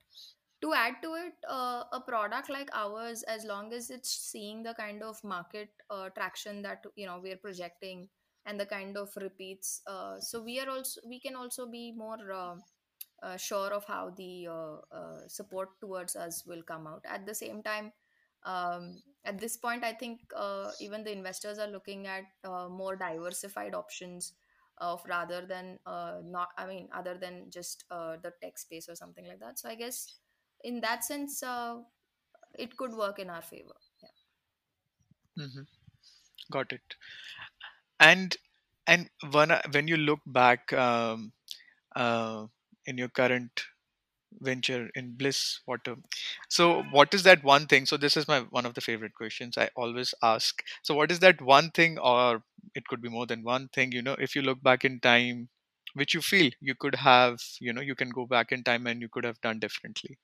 to 0.61 0.73
add 0.75 0.95
to 1.03 1.15
it 1.15 1.35
uh, 1.49 1.85
a 1.93 2.01
product 2.01 2.51
like 2.51 2.69
ours 2.75 3.23
as 3.25 3.45
long 3.45 3.73
as 3.73 3.91
it's 3.91 4.11
seeing 4.11 4.63
the 4.63 4.75
kind 4.75 5.03
of 5.03 5.23
market 5.25 5.71
uh, 5.91 6.09
traction 6.11 6.63
that 6.63 6.85
you 6.97 7.07
know 7.07 7.19
we're 7.23 7.37
projecting 7.37 8.09
and 8.49 8.61
the 8.61 8.67
kind 8.67 8.97
of 8.97 9.11
repeats 9.21 9.83
uh, 9.87 10.19
so 10.21 10.43
we 10.43 10.59
are 10.61 10.71
also 10.71 11.01
we 11.07 11.21
can 11.21 11.37
also 11.37 11.67
be 11.71 11.93
more 11.93 12.33
uh, 12.33 12.57
uh, 13.23 13.37
sure 13.37 13.73
of 13.73 13.85
how 13.85 14.11
the 14.17 14.47
uh, 14.49 14.77
uh, 14.93 15.27
support 15.27 15.71
towards 15.81 16.15
us 16.15 16.45
will 16.47 16.63
come 16.63 16.87
out. 16.87 17.05
At 17.05 17.27
the 17.27 17.35
same 17.35 17.63
time, 17.65 17.93
um, 18.45 19.03
at 19.25 19.39
this 19.41 19.57
point, 19.57 19.83
I 19.85 19.93
think 19.93 20.21
uh, 20.37 20.71
even 20.81 21.03
the 21.03 21.11
investors 21.13 21.59
are 21.59 21.67
looking 21.67 22.07
at 22.07 22.25
more 22.71 22.95
diversified 22.97 23.75
options 23.75 24.35
of 24.79 25.03
rather 25.09 25.45
than 25.45 25.81
not. 25.87 26.51
I 26.57 26.67
mean, 26.67 26.89
other 26.95 27.19
than 27.19 27.51
just 27.51 27.85
the 27.91 28.33
tech 28.41 28.59
space 28.59 28.89
or 28.89 28.95
something 28.95 29.27
like 29.27 29.41
that. 29.41 29.59
So 29.59 29.69
I 29.69 29.75
guess 29.75 30.15
in 30.63 30.81
that 30.83 31.05
sense, 31.05 31.43
it 32.55 32.77
could 32.77 32.93
work 32.95 33.19
in 33.19 33.31
our 33.31 33.43
favor. 33.43 33.75
Yeah. 34.03 35.47
hmm 35.47 35.63
got 36.51 36.73
it 36.73 36.95
and 38.01 38.37
and 38.87 39.09
when 39.31 39.51
when 39.73 39.89
you 39.89 39.97
look 39.97 40.21
back 40.27 40.73
um, 40.73 41.33
uh, 41.97 42.47
in 42.87 42.99
your 42.99 43.09
current 43.09 43.65
venture 44.41 44.89
in 44.95 45.15
bliss 45.17 45.61
water 45.67 45.97
so 46.49 46.83
what 46.93 47.13
is 47.15 47.23
that 47.23 47.43
one 47.45 47.67
thing 47.67 47.87
so 47.87 47.97
this 47.97 48.17
is 48.17 48.29
my 48.29 48.41
one 48.51 48.67
of 48.67 48.75
the 48.75 48.81
favorite 48.81 49.15
questions 49.15 49.57
i 49.59 49.69
always 49.77 50.15
ask. 50.23 50.63
So 50.83 50.95
what 50.95 51.11
is 51.11 51.21
that 51.21 51.41
one 51.41 51.71
thing 51.71 51.99
or 51.99 52.43
it 52.75 52.87
could 52.87 53.01
be 53.03 53.09
more 53.09 53.27
than 53.27 53.43
one 53.45 53.69
thing 53.69 53.93
you 53.93 54.03
know 54.03 54.17
if 54.19 54.35
you 54.35 54.43
look 54.43 54.63
back 54.63 54.85
in 54.85 55.01
time 55.01 55.49
which 55.95 56.15
you 56.15 56.21
feel 56.21 56.51
you 56.61 56.75
could 56.75 56.95
have 56.97 57.39
you 57.61 57.73
know 57.73 57.81
you 57.83 57.95
can 57.95 58.11
go 58.11 58.27
back 58.27 58.53
in 58.53 58.63
time 58.65 58.87
and 58.87 59.01
you 59.01 59.09
could 59.09 59.25
have 59.25 59.41
done 59.41 59.59
differently? 59.59 60.19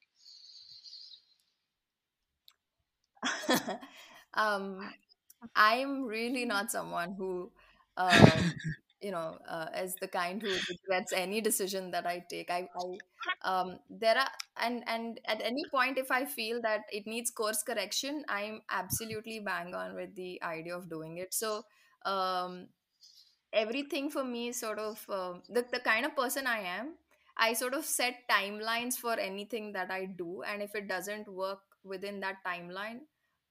Um, 4.34 4.90
I'm 5.54 6.04
really 6.04 6.44
not 6.44 6.70
someone 6.70 7.14
who, 7.14 7.50
um, 7.96 8.52
you 9.00 9.10
know, 9.10 9.38
uh, 9.48 9.66
is 9.76 9.94
the 10.00 10.08
kind 10.08 10.40
who 10.40 10.48
regrets 10.68 11.12
any 11.12 11.40
decision 11.40 11.90
that 11.90 12.06
I 12.06 12.24
take. 12.30 12.50
I, 12.50 12.68
I, 12.76 12.98
um, 13.50 13.78
there 13.90 14.16
are, 14.18 14.28
and 14.62 14.82
and 14.86 15.20
at 15.26 15.40
any 15.42 15.64
point, 15.70 15.98
if 15.98 16.10
I 16.10 16.24
feel 16.24 16.60
that 16.62 16.82
it 16.92 17.06
needs 17.06 17.30
course 17.30 17.62
correction, 17.62 18.24
I'm 18.28 18.62
absolutely 18.70 19.40
bang 19.40 19.74
on 19.74 19.94
with 19.94 20.14
the 20.14 20.42
idea 20.42 20.76
of 20.76 20.88
doing 20.88 21.18
it. 21.18 21.34
So, 21.34 21.64
um, 22.04 22.68
everything 23.52 24.10
for 24.10 24.24
me 24.24 24.48
is 24.48 24.58
sort 24.60 24.78
of 24.78 25.04
uh, 25.08 25.34
the, 25.48 25.64
the 25.72 25.80
kind 25.80 26.04
of 26.06 26.16
person 26.16 26.46
I 26.46 26.60
am. 26.60 26.94
I 27.36 27.52
sort 27.52 27.74
of 27.74 27.84
set 27.84 28.14
timelines 28.30 28.94
for 28.94 29.18
anything 29.18 29.72
that 29.72 29.90
I 29.90 30.04
do. 30.06 30.42
And 30.42 30.62
if 30.62 30.74
it 30.74 30.88
doesn't 30.88 31.28
work 31.28 31.60
within 31.82 32.20
that 32.20 32.36
timeline, 32.46 33.00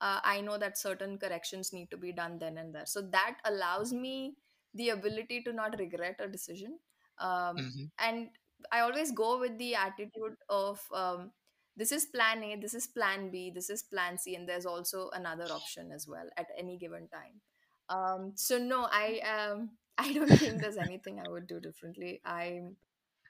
uh, 0.04 0.22
I 0.24 0.42
know 0.42 0.60
that 0.60 0.78
certain 0.78 1.18
corrections 1.20 1.74
need 1.74 1.92
to 1.92 1.98
be 1.98 2.14
done 2.14 2.40
then 2.40 2.58
and 2.60 2.76
there. 2.76 2.88
So 2.88 3.02
that 3.12 3.38
allows 3.46 3.94
me 3.94 4.36
the 4.76 4.90
ability 4.92 5.44
to 5.44 5.54
not 5.54 5.80
regret 5.80 6.18
a 6.20 6.28
decision. 6.30 6.80
Um, 7.20 7.72
hmm 7.74 7.86
and 8.00 8.30
I 8.72 8.82
always 8.82 9.12
go 9.12 9.40
with 9.40 9.58
the 9.60 9.76
attitude 9.76 10.38
of 10.50 10.82
um, 10.94 11.32
this 11.78 11.92
is 11.92 12.06
plan 12.06 12.44
A, 12.44 12.56
this 12.58 12.76
is 12.76 12.88
plan 12.88 13.32
B, 13.32 13.52
this 13.54 13.70
is 13.70 13.84
plan 13.84 14.18
C, 14.20 14.36
and 14.36 14.48
there's 14.50 14.66
also 14.66 15.10
another 15.12 15.52
option 15.54 15.92
as 15.92 16.08
well 16.08 16.28
at 16.38 16.48
any 16.58 16.78
given 16.78 17.08
time. 17.10 17.42
Um, 17.90 18.34
so 18.36 18.58
no, 18.60 18.88
I 18.92 19.20
um, 19.22 19.72
I 19.98 20.14
don't 20.14 20.38
think 20.38 20.62
there's 20.62 20.78
anything 20.78 21.20
I 21.20 21.30
would 21.30 21.48
do 21.48 21.60
differently. 21.60 22.22
I'm 22.26 22.78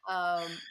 um, 0.08 0.62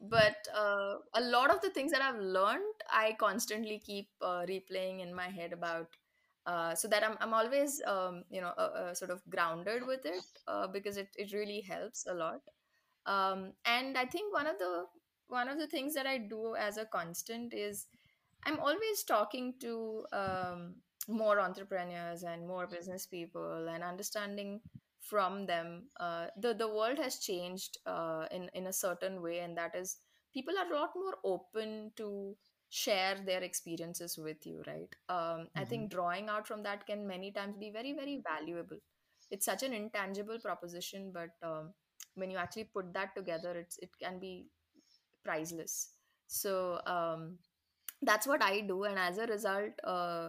but 0.00 0.36
uh, 0.56 0.96
a 1.14 1.20
lot 1.20 1.50
of 1.50 1.60
the 1.60 1.70
things 1.70 1.92
that 1.92 2.02
I've 2.02 2.18
learned, 2.20 2.74
I 2.90 3.16
constantly 3.18 3.78
keep 3.78 4.08
uh, 4.20 4.44
replaying 4.48 5.00
in 5.00 5.14
my 5.14 5.28
head 5.28 5.52
about, 5.52 5.88
uh, 6.46 6.74
so 6.74 6.88
that 6.88 7.02
I'm 7.02 7.16
I'm 7.20 7.32
always 7.34 7.80
um, 7.86 8.24
you 8.30 8.40
know 8.40 8.52
uh, 8.58 8.70
uh, 8.90 8.94
sort 8.94 9.10
of 9.10 9.22
grounded 9.30 9.86
with 9.86 10.04
it 10.04 10.24
uh, 10.46 10.66
because 10.66 10.96
it 10.96 11.08
it 11.16 11.32
really 11.32 11.60
helps 11.60 12.06
a 12.06 12.14
lot. 12.14 12.40
Um, 13.06 13.52
and 13.66 13.96
I 13.98 14.06
think 14.06 14.32
one 14.32 14.46
of 14.46 14.58
the 14.58 14.86
one 15.28 15.48
of 15.48 15.58
the 15.58 15.66
things 15.66 15.94
that 15.94 16.06
I 16.06 16.18
do 16.18 16.54
as 16.56 16.76
a 16.76 16.84
constant 16.86 17.54
is 17.54 17.86
I'm 18.44 18.60
always 18.60 19.04
talking 19.04 19.54
to 19.60 20.04
um, 20.12 20.74
more 21.08 21.40
entrepreneurs 21.40 22.22
and 22.22 22.46
more 22.46 22.66
business 22.66 23.06
people 23.06 23.68
and 23.68 23.82
understanding 23.82 24.60
from 25.04 25.46
them. 25.46 25.84
Uh, 26.00 26.26
the 26.36 26.54
the 26.54 26.68
world 26.68 26.98
has 26.98 27.18
changed 27.18 27.78
uh, 27.86 28.26
in 28.30 28.48
in 28.54 28.66
a 28.66 28.72
certain 28.72 29.22
way, 29.22 29.38
and 29.40 29.56
that 29.56 29.74
is 29.74 29.96
people 30.32 30.54
are 30.58 30.70
a 30.70 30.74
lot 30.74 30.90
more 30.96 31.14
open 31.24 31.92
to 31.96 32.36
share 32.70 33.16
their 33.24 33.42
experiences 33.42 34.18
with 34.18 34.46
you. 34.46 34.62
Right? 34.66 34.94
Um, 35.08 35.48
I 35.54 35.64
think 35.64 35.90
drawing 35.90 36.28
out 36.28 36.46
from 36.48 36.62
that 36.64 36.86
can 36.86 37.06
many 37.06 37.32
times 37.32 37.56
be 37.56 37.70
very 37.70 37.92
very 37.92 38.22
valuable. 38.26 38.78
It's 39.30 39.46
such 39.46 39.62
an 39.62 39.72
intangible 39.72 40.38
proposition, 40.38 41.12
but 41.12 41.30
um, 41.42 41.72
when 42.14 42.30
you 42.30 42.38
actually 42.38 42.64
put 42.64 42.92
that 42.94 43.14
together, 43.14 43.52
it's 43.56 43.78
it 43.78 43.90
can 44.02 44.18
be 44.18 44.46
priceless. 45.24 45.90
So. 46.26 46.80
Um, 46.86 47.38
that's 48.02 48.26
what 48.26 48.42
I 48.42 48.60
do, 48.60 48.84
and 48.84 48.98
as 48.98 49.18
a 49.18 49.26
result, 49.26 49.72
uh, 49.82 50.28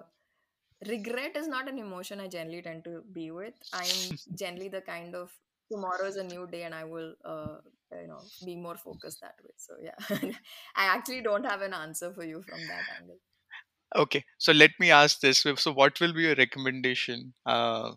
regret 0.88 1.36
is 1.36 1.48
not 1.48 1.70
an 1.70 1.78
emotion 1.78 2.20
I 2.20 2.28
generally 2.28 2.62
tend 2.62 2.84
to 2.86 3.02
be 3.12 3.32
with. 3.32 3.54
I'm 3.74 4.18
generally 4.36 4.70
the 4.70 4.82
kind 4.82 5.16
of 5.16 5.32
tomorrow 5.72 6.06
is 6.06 6.18
a 6.18 6.24
new 6.24 6.48
day, 6.48 6.64
and 6.64 6.76
I 6.76 6.84
will, 6.84 7.14
uh, 7.24 7.58
you 7.92 8.08
know, 8.08 8.22
be 8.46 8.56
more 8.56 8.76
focused 8.76 9.22
that 9.22 9.36
way. 9.44 9.52
So 9.58 9.74
yeah, 9.82 10.30
I 10.76 10.86
actually 10.86 11.22
don't 11.22 11.46
have 11.46 11.62
an 11.62 11.74
answer 11.74 12.14
for 12.14 12.24
you 12.24 12.44
from 12.48 12.60
that 12.68 12.84
angle. 13.00 13.18
Okay, 13.96 14.26
so 14.38 14.52
let 14.52 14.72
me 14.80 14.92
ask 14.92 15.20
this. 15.22 15.46
So, 15.58 15.72
what 15.72 16.00
will 16.02 16.14
be 16.14 16.24
your 16.24 16.36
recommendation 16.36 17.34
uh, 17.46 17.94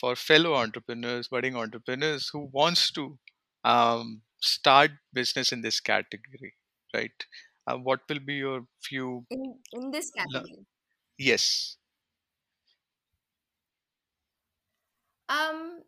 for 0.00 0.16
fellow 0.16 0.54
entrepreneurs, 0.54 1.28
budding 1.28 1.56
entrepreneurs 1.56 2.30
who 2.32 2.48
wants 2.52 2.90
to 2.92 3.18
um, 3.64 4.22
start 4.40 4.92
business 5.12 5.52
in 5.52 5.60
this 5.60 5.80
category, 5.80 6.54
right? 6.94 7.26
Uh, 7.66 7.76
what 7.76 8.00
will 8.08 8.20
be 8.20 8.34
your 8.34 8.62
few? 8.82 9.26
In 9.30 9.54
in 9.72 9.90
this 9.90 10.10
category, 10.10 10.64
Yes. 11.18 11.76
Um, 15.32 15.82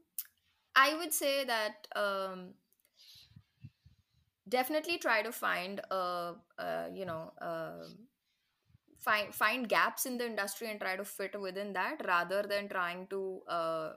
I 0.77 0.97
would 0.97 1.13
say 1.13 1.45
that 1.45 1.87
um, 1.97 2.55
definitely 4.49 4.99
try 4.99 5.23
to 5.23 5.33
find 5.33 5.81
a, 5.91 6.35
a 6.59 6.91
you 6.95 7.05
know. 7.07 7.33
um 7.41 8.07
find 8.99 9.35
find 9.35 9.69
gaps 9.69 10.07
in 10.07 10.19
the 10.19 10.27
industry 10.27 10.71
and 10.71 10.81
try 10.81 10.97
to 10.97 11.05
fit 11.05 11.39
within 11.41 11.73
that 11.73 12.01
rather 12.07 12.43
than 12.43 12.69
trying 12.69 13.07
to 13.09 13.41
uh, 13.49 13.93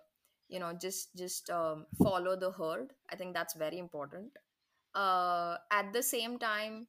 you 0.50 0.60
know 0.60 0.74
just 0.82 1.16
just 1.16 1.50
um, 1.50 1.86
follow 2.04 2.36
the 2.36 2.52
herd 2.52 2.94
i 3.12 3.16
think 3.16 3.34
that's 3.34 3.54
very 3.56 3.78
important 3.80 4.32
uh, 4.96 5.58
at 5.72 5.94
the 5.94 6.04
same 6.04 6.38
time 6.40 6.88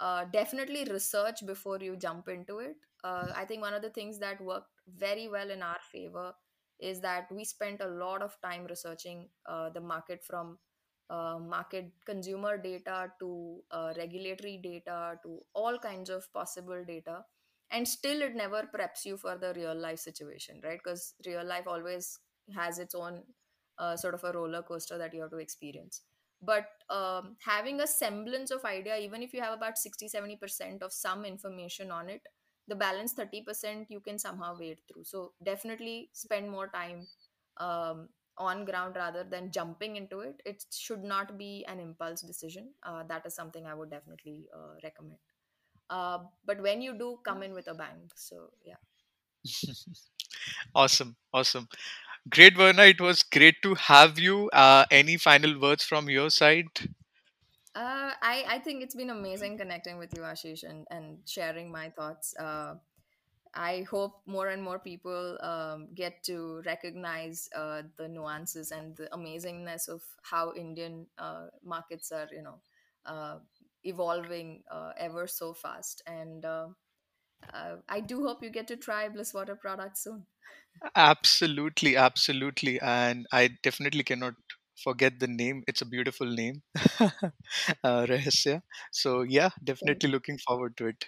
uh, 0.00 0.24
definitely 0.32 0.84
research 0.90 1.44
before 1.46 1.78
you 1.80 1.96
jump 1.96 2.28
into 2.28 2.58
it 2.58 2.76
uh, 3.04 3.28
i 3.36 3.44
think 3.44 3.62
one 3.62 3.74
of 3.74 3.82
the 3.82 3.90
things 3.90 4.18
that 4.18 4.40
worked 4.40 4.70
very 4.98 5.28
well 5.28 5.50
in 5.50 5.62
our 5.62 5.80
favor 5.92 6.32
is 6.80 7.00
that 7.00 7.26
we 7.30 7.44
spent 7.44 7.80
a 7.80 7.86
lot 7.88 8.22
of 8.22 8.36
time 8.42 8.66
researching 8.68 9.28
uh, 9.46 9.70
the 9.70 9.80
market 9.80 10.22
from 10.24 10.58
uh, 11.08 11.38
market 11.38 11.92
consumer 12.04 12.58
data 12.58 13.12
to 13.20 13.60
uh, 13.70 13.92
regulatory 13.96 14.58
data 14.62 15.18
to 15.22 15.40
all 15.54 15.78
kinds 15.78 16.10
of 16.10 16.30
possible 16.32 16.84
data. 16.86 17.24
And 17.70 17.86
still 17.86 18.22
it 18.22 18.34
never 18.34 18.68
preps 18.74 19.04
you 19.04 19.16
for 19.16 19.36
the 19.36 19.52
real 19.54 19.74
life 19.74 19.98
situation 19.98 20.60
right? 20.62 20.78
Because 20.82 21.14
real 21.26 21.44
life 21.44 21.66
always 21.66 22.18
has 22.54 22.78
its 22.78 22.94
own 22.94 23.22
uh, 23.78 23.96
sort 23.96 24.14
of 24.14 24.24
a 24.24 24.32
roller 24.32 24.62
coaster 24.62 24.98
that 24.98 25.14
you 25.14 25.20
have 25.22 25.30
to 25.30 25.38
experience. 25.38 26.02
But 26.42 26.66
um, 26.90 27.36
having 27.44 27.80
a 27.80 27.86
semblance 27.86 28.50
of 28.50 28.64
idea 28.64 28.98
even 28.98 29.22
if 29.22 29.32
you 29.32 29.40
have 29.40 29.54
about 29.54 29.78
60 29.78 30.08
70% 30.08 30.82
of 30.82 30.92
some 30.92 31.24
information 31.24 31.90
on 31.90 32.08
it 32.10 32.22
the 32.68 32.74
balance 32.74 33.12
30% 33.12 33.86
you 33.90 34.00
can 34.00 34.18
somehow 34.18 34.56
wade 34.58 34.78
through 34.88 35.04
so 35.04 35.32
definitely 35.44 36.10
spend 36.12 36.50
more 36.50 36.68
time 36.68 37.06
um, 37.58 38.08
on 38.38 38.64
ground 38.64 38.96
rather 38.96 39.24
than 39.24 39.50
jumping 39.50 39.96
into 39.96 40.20
it 40.20 40.40
it 40.44 40.64
should 40.72 41.02
not 41.02 41.36
be 41.38 41.64
an 41.68 41.80
impulse 41.80 42.20
decision 42.22 42.70
uh, 42.84 43.02
that 43.04 43.24
is 43.26 43.34
something 43.34 43.66
i 43.66 43.74
would 43.74 43.90
definitely 43.90 44.46
uh, 44.54 44.74
recommend 44.84 45.18
uh, 45.90 46.18
but 46.44 46.60
when 46.62 46.82
you 46.82 46.96
do 46.98 47.18
come 47.24 47.42
in 47.42 47.54
with 47.54 47.68
a 47.68 47.74
bang 47.74 48.10
so 48.14 48.50
yeah 48.64 48.82
awesome. 50.74 51.16
Awesome. 51.32 51.68
Great, 52.30 52.56
Varna. 52.56 52.84
It 52.84 53.00
was 53.00 53.22
great 53.22 53.56
to 53.62 53.74
have 53.74 54.18
you. 54.18 54.50
Uh, 54.52 54.84
any 54.90 55.16
final 55.16 55.60
words 55.60 55.84
from 55.84 56.08
your 56.10 56.30
side? 56.30 56.68
Uh, 57.76 58.12
I, 58.22 58.44
I 58.48 58.58
think 58.58 58.82
it's 58.82 58.94
been 58.94 59.10
amazing 59.10 59.58
connecting 59.58 59.98
with 59.98 60.14
you 60.16 60.22
ashish 60.22 60.64
and, 60.64 60.86
and 60.90 61.18
sharing 61.26 61.70
my 61.70 61.90
thoughts. 61.90 62.34
Uh, 62.36 62.76
i 63.54 63.86
hope 63.90 64.22
more 64.26 64.48
and 64.48 64.62
more 64.62 64.78
people 64.78 65.38
um, 65.42 65.88
get 65.94 66.22
to 66.24 66.62
recognize 66.66 67.48
uh, 67.56 67.82
the 67.96 68.08
nuances 68.08 68.72
and 68.72 68.96
the 68.96 69.08
amazingness 69.12 69.88
of 69.88 70.02
how 70.22 70.52
indian 70.54 71.06
uh, 71.18 71.46
markets 71.64 72.12
are 72.12 72.28
you 72.32 72.42
know 72.42 72.60
uh, 73.06 73.38
evolving 73.84 74.62
uh, 74.70 74.92
ever 74.98 75.26
so 75.28 75.54
fast. 75.54 76.02
And 76.06 76.44
uh, 76.44 76.68
uh, 77.54 77.76
i 77.88 78.00
do 78.00 78.26
hope 78.26 78.42
you 78.42 78.50
get 78.50 78.68
to 78.68 78.76
try 78.76 79.08
bliss 79.08 79.34
water 79.34 79.56
products 79.56 80.04
soon. 80.04 80.26
Absolutely, 80.94 81.96
absolutely. 81.96 82.80
And 82.80 83.26
I 83.32 83.48
definitely 83.62 84.02
cannot 84.04 84.34
forget 84.76 85.18
the 85.18 85.26
name. 85.28 85.62
It's 85.66 85.82
a 85.82 85.86
beautiful 85.86 86.26
name, 86.26 86.62
uh, 87.84 88.06
Rahasya. 88.06 88.62
So, 88.92 89.22
yeah, 89.22 89.50
definitely 89.62 90.10
looking 90.10 90.38
forward 90.38 90.76
to 90.78 90.86
it. 90.86 91.04